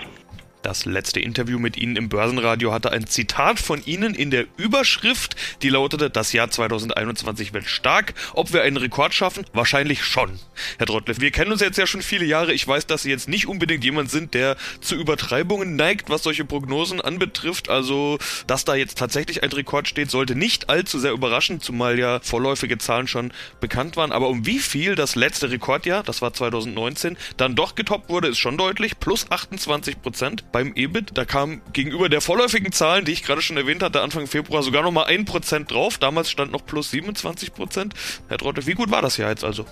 Das 0.63 0.85
letzte 0.85 1.21
Interview 1.21 1.59
mit 1.59 1.77
Ihnen 1.77 1.95
im 1.95 2.09
Börsenradio 2.09 2.73
hatte 2.73 2.91
ein 2.91 3.07
Zitat 3.07 3.61
von 3.61 3.85
Ihnen 3.85 4.15
in 4.15 4.31
der 4.31 4.47
Überschrift, 4.57 5.37
die 5.63 5.69
lautete, 5.69 6.11
das 6.11 6.33
Jahr 6.33 6.51
2021 6.51 7.53
wird 7.53 7.67
stark. 7.67 8.15
Ob 8.35 8.53
wir 8.53 8.63
einen 8.63 8.77
Rekord 8.77 9.15
schaffen? 9.15 9.45
Wahrscheinlich 9.53 10.03
schon. 10.05 10.39
Herr 10.79 10.87
Trottleff, 10.87 11.21
wir 11.21 11.31
kennen 11.31 11.53
uns 11.53 11.61
jetzt 11.61 11.79
ja 11.79 11.87
schon 11.87 12.03
viele 12.03 12.25
Jahre. 12.25 12.53
Ich 12.53 12.67
weiß, 12.67 12.87
dass 12.87 13.03
Sie 13.03 13.11
jetzt 13.11 13.29
nicht 13.29 13.47
unbedingt 13.47 13.85
jemand 13.85 14.11
sind, 14.11 14.35
der 14.35 14.57
zu 14.81 14.97
Übertreibungen 14.97 15.77
neigt, 15.77 16.11
was 16.11 16.25
solche 16.25 16.45
Prognosen 16.45 17.01
anbetrifft. 17.01 17.69
Also, 17.69 18.19
dass 18.49 18.65
da 18.65 18.75
jetzt 18.75 18.99
tatsächlich 18.99 19.45
ein 19.45 19.53
Rekord 19.53 19.87
steht, 19.87 20.11
sollte 20.11 20.35
nicht 20.35 20.69
allzu 20.69 20.99
sehr 20.99 21.13
überraschen, 21.13 21.61
zumal 21.61 21.99
ja 21.99 22.19
vorläufige 22.21 22.79
Zahlen 22.79 23.07
schon 23.07 23.33
bekannt 23.61 23.97
waren. 23.97 24.11
Aber 24.11 24.29
um 24.29 24.45
wie 24.45 24.59
viel 24.59 24.97
das 24.97 25.15
letzte 25.15 25.51
Rekordjahr, 25.51 26.03
das 26.03 26.21
war 26.21 26.33
2019, 26.33 27.17
dann 27.37 27.55
doch 27.55 27.77
getoppt 27.77 28.09
wurde, 28.09 28.29
ist 28.29 28.39
schon 28.39 28.59
deutlich. 28.59 28.99
Plus 28.99 29.31
28 29.31 30.03
Prozent 30.03 30.48
beim 30.53 30.73
EBIT. 30.75 31.11
Da 31.15 31.25
kam 31.25 31.61
gegenüber 31.73 32.09
der 32.09 32.21
vorläufigen 32.21 32.73
Zahlen, 32.73 33.05
die 33.05 33.13
ich 33.13 33.23
gerade 33.23 33.43
schon 33.43 33.57
erwähnt 33.57 33.83
hatte, 33.83 34.01
Anfang 34.01 34.27
Februar 34.27 34.63
sogar 34.63 34.83
nochmal 34.83 35.07
1% 35.07 35.67
drauf. 35.67 35.99
Damals 35.99 36.31
stand 36.31 36.53
noch 36.53 36.65
plus 36.65 36.93
27%. 36.93 37.93
Herr 38.29 38.39
Trotte, 38.39 38.67
wie 38.67 38.75
gut 38.75 38.91
war 38.91 39.03
das 39.03 39.17
Jahr 39.17 39.31
jetzt 39.31 39.45
also? 39.45 39.67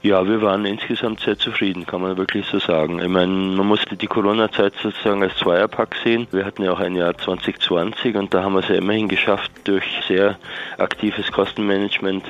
Ja, 0.00 0.24
wir 0.24 0.40
waren 0.42 0.64
insgesamt 0.64 1.20
sehr 1.20 1.36
zufrieden, 1.36 1.84
kann 1.84 2.00
man 2.00 2.16
wirklich 2.16 2.46
so 2.46 2.60
sagen. 2.60 3.00
Ich 3.00 3.08
meine, 3.08 3.32
man 3.32 3.66
musste 3.66 3.96
die 3.96 4.06
Corona-Zeit 4.06 4.74
sozusagen 4.80 5.24
als 5.24 5.36
Zweierpack 5.38 5.96
sehen. 6.04 6.28
Wir 6.30 6.44
hatten 6.44 6.62
ja 6.62 6.70
auch 6.70 6.78
ein 6.78 6.94
Jahr 6.94 7.18
2020 7.18 8.14
und 8.14 8.32
da 8.32 8.44
haben 8.44 8.52
wir 8.52 8.60
es 8.60 8.68
ja 8.68 8.76
immerhin 8.76 9.08
geschafft, 9.08 9.50
durch 9.64 9.84
sehr 10.06 10.38
aktives 10.78 11.32
Kostenmanagement 11.32 12.22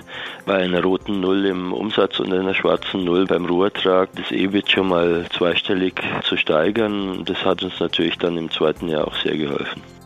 bei 0.46 0.56
einer 0.56 0.82
roten 0.82 1.20
Null 1.20 1.44
im 1.44 1.74
Umsatz 1.74 2.18
und 2.20 2.32
einer 2.32 2.54
schwarzen 2.54 3.04
Null 3.04 3.26
beim 3.26 3.44
Rohertrag 3.44 4.08
das 4.16 4.30
EBIT 4.30 4.70
schon 4.70 4.88
mal 4.88 5.26
zweistellig 5.36 6.00
zu 6.22 6.38
steigern. 6.38 7.22
Das 7.26 7.44
hat 7.44 7.62
uns 7.62 7.78
natürlich 7.80 8.16
dann 8.16 8.38
im 8.38 8.50
zweiten 8.50 8.88
Jahr 8.88 9.06
auch 9.06 9.16
sehr 9.16 9.36
geholfen. 9.36 9.97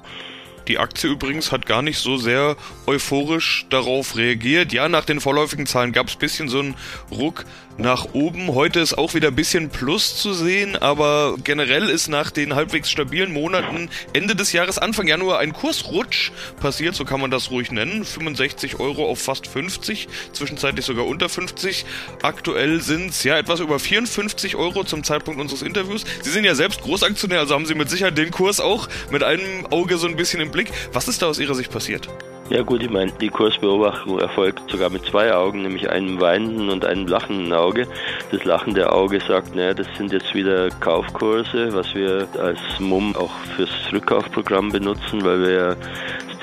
Die 0.69 0.79
Aktie 0.79 1.11
übrigens 1.11 1.53
hat 1.53 1.67
gar 1.67 1.83
nicht 1.83 1.99
so 1.99 2.17
sehr 2.17 2.57
euphorisch 2.87 3.67
darauf 3.71 4.17
reagiert. 4.17 4.73
Ja, 4.73 4.89
nach 4.89 5.05
den 5.05 5.21
vorläufigen 5.21 5.67
Zahlen 5.67 5.93
gab 5.93 6.09
es 6.09 6.15
ein 6.15 6.21
bisschen 6.21 6.49
so 6.49 6.61
einen 6.61 6.75
Ruck 7.11 7.45
nach 7.79 8.07
oben. 8.13 8.55
Heute 8.55 8.81
ist 8.81 8.95
auch 8.95 9.15
wieder 9.15 9.29
ein 9.29 9.35
bisschen 9.35 9.71
Plus 9.71 10.17
zu 10.17 10.33
sehen, 10.33 10.77
aber 10.77 11.37
generell 11.43 11.89
ist 11.89 12.09
nach 12.09 12.31
den 12.31 12.55
halbwegs 12.55 12.91
stabilen 12.91 13.33
Monaten 13.33 13.89
Ende 14.13 14.37
des 14.37 14.53
Jahres, 14.53 14.79
Anfang 14.79 15.07
Januar 15.07 15.39
ein 15.39 15.53
Kursrutsch 15.53 16.33
passiert, 16.61 16.95
so 16.95 17.05
kann 17.05 17.21
man 17.21 17.31
das 17.31 17.51
ruhig 17.51 17.71
nennen. 17.71 18.05
65 18.05 18.81
Euro 18.81 19.09
auf 19.09 19.21
fast 19.21 19.47
50, 19.47 20.09
zwischenzeitlich 20.33 20.85
sogar 20.85 21.07
unter 21.07 21.29
50. 21.29 21.85
Aktuell 22.23 22.81
sind 22.81 23.11
es 23.11 23.25
ja 23.25 23.39
etwas 23.39 23.61
über 23.61 23.79
54 23.79 24.57
Euro 24.57 24.85
zum 24.85 25.05
Zeitpunkt 25.05 25.41
unseres 25.41 25.63
Interviews. 25.63 26.05
Sie 26.23 26.31
sind 26.31 26.45
ja 26.45 26.55
selbst 26.55 26.83
Großaktionär, 26.83 27.41
also 27.41 27.55
haben 27.55 27.67
Sie 27.67 27.75
mit 27.75 27.91
Sicherheit 27.91 28.19
den 28.19 28.31
Kurs 28.31 28.61
auch 28.61 28.89
mit 29.11 29.23
einem 29.23 29.67
Auge 29.71 29.99
so 29.99 30.07
ein 30.07 30.17
bisschen 30.17 30.41
im 30.41 30.51
Blick. 30.51 30.71
Was 30.93 31.09
ist 31.09 31.23
da 31.23 31.27
aus 31.27 31.39
Ihrer 31.39 31.55
Sicht 31.55 31.71
passiert? 31.71 32.09
Ja 32.53 32.61
gut, 32.61 32.83
ich 32.83 32.91
meine, 32.91 33.11
die 33.13 33.31
Kursbeobachtung 33.31 34.19
erfolgt 34.19 34.71
sogar 34.71 34.91
mit 34.91 35.07
zwei 35.07 35.33
Augen, 35.33 35.63
nämlich 35.63 35.89
einem 35.89 36.21
weinenden 36.21 36.69
und 36.69 36.85
einem 36.85 37.07
lachenden 37.07 37.51
Auge. 37.55 37.89
Das 38.31 38.45
lachende 38.45 38.93
Auge 38.93 39.21
sagt, 39.27 39.55
naja, 39.55 39.73
das 39.73 39.87
sind 39.97 40.13
jetzt 40.13 40.35
wieder 40.35 40.69
Kaufkurse, 40.69 41.73
was 41.73 41.95
wir 41.95 42.29
als 42.39 42.59
MUM 42.79 43.17
auch 43.17 43.33
fürs 43.57 43.71
Rückkaufprogramm 43.91 44.71
benutzen, 44.71 45.25
weil 45.25 45.41
wir 45.41 45.51
ja 45.51 45.77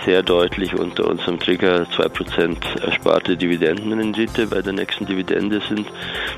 sehr 0.06 0.24
deutlich 0.24 0.74
unter 0.74 1.08
unserem 1.08 1.40
Trigger 1.40 1.84
2% 1.84 2.82
ersparte 2.82 3.36
Dividendenrendite 3.36 4.48
bei 4.48 4.62
der 4.62 4.74
nächsten 4.74 5.06
Dividende 5.06 5.62
sind. 5.68 5.88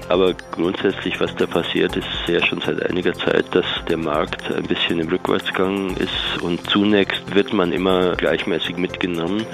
Aber 0.10 0.34
grundsätzlich, 0.52 1.20
was 1.20 1.36
da 1.36 1.46
passiert, 1.46 1.96
ist 1.96 2.08
ja 2.28 2.44
schon 2.46 2.62
seit 2.62 2.82
einiger 2.90 3.14
Zeit, 3.14 3.46
dass 3.54 3.66
der 3.88 3.98
Markt 3.98 4.52
ein 4.54 4.64
bisschen 4.64 5.00
im 5.00 5.10
Rückwärtsgang 5.10 5.96
ist 5.98 6.42
und 6.42 6.70
zunächst 6.70 7.36
wird 7.36 7.54
man 7.54 7.72
immer 7.72 8.16
gleichmäßig 8.16 8.78
mitgenommen. 8.78 9.46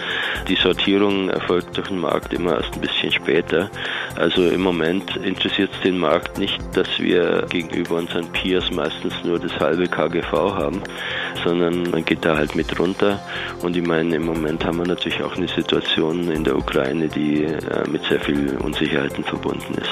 Die 0.47 0.55
Sortierung 0.55 1.29
erfolgt 1.29 1.77
durch 1.77 1.89
den 1.89 1.99
Markt 1.99 2.33
immer 2.33 2.55
erst 2.57 2.73
ein 2.75 2.81
bisschen 2.81 3.11
später. 3.11 3.69
Also 4.15 4.47
im 4.47 4.61
Moment 4.61 5.15
interessiert 5.17 5.71
es 5.73 5.81
den 5.81 5.97
Markt 5.97 6.37
nicht, 6.37 6.59
dass 6.73 6.87
wir 6.99 7.45
gegenüber 7.49 7.95
unseren 7.95 8.31
Peers 8.31 8.71
meistens 8.71 9.13
nur 9.23 9.39
das 9.39 9.59
halbe 9.59 9.87
KGV 9.87 10.31
haben, 10.31 10.81
sondern 11.43 11.83
man 11.91 12.05
geht 12.05 12.23
da 12.23 12.37
halt 12.37 12.55
mit 12.55 12.79
runter. 12.79 13.19
Und 13.61 13.75
ich 13.75 13.85
meine, 13.85 13.96
im 13.99 14.25
Moment 14.25 14.63
haben 14.65 14.79
wir 14.79 14.87
natürlich 14.87 15.21
auch 15.21 15.35
eine 15.35 15.47
Situation 15.47 16.31
in 16.31 16.43
der 16.43 16.55
Ukraine, 16.55 17.07
die 17.07 17.43
äh, 17.43 17.89
mit 17.89 18.03
sehr 18.03 18.19
vielen 18.19 18.57
Unsicherheiten 18.57 19.23
verbunden 19.23 19.73
ist. 19.75 19.89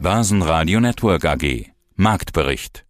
Basen 0.00 0.42
Radio 0.42 0.80
Network 0.80 1.24
AG 1.24 1.66
Marktbericht 1.96 2.85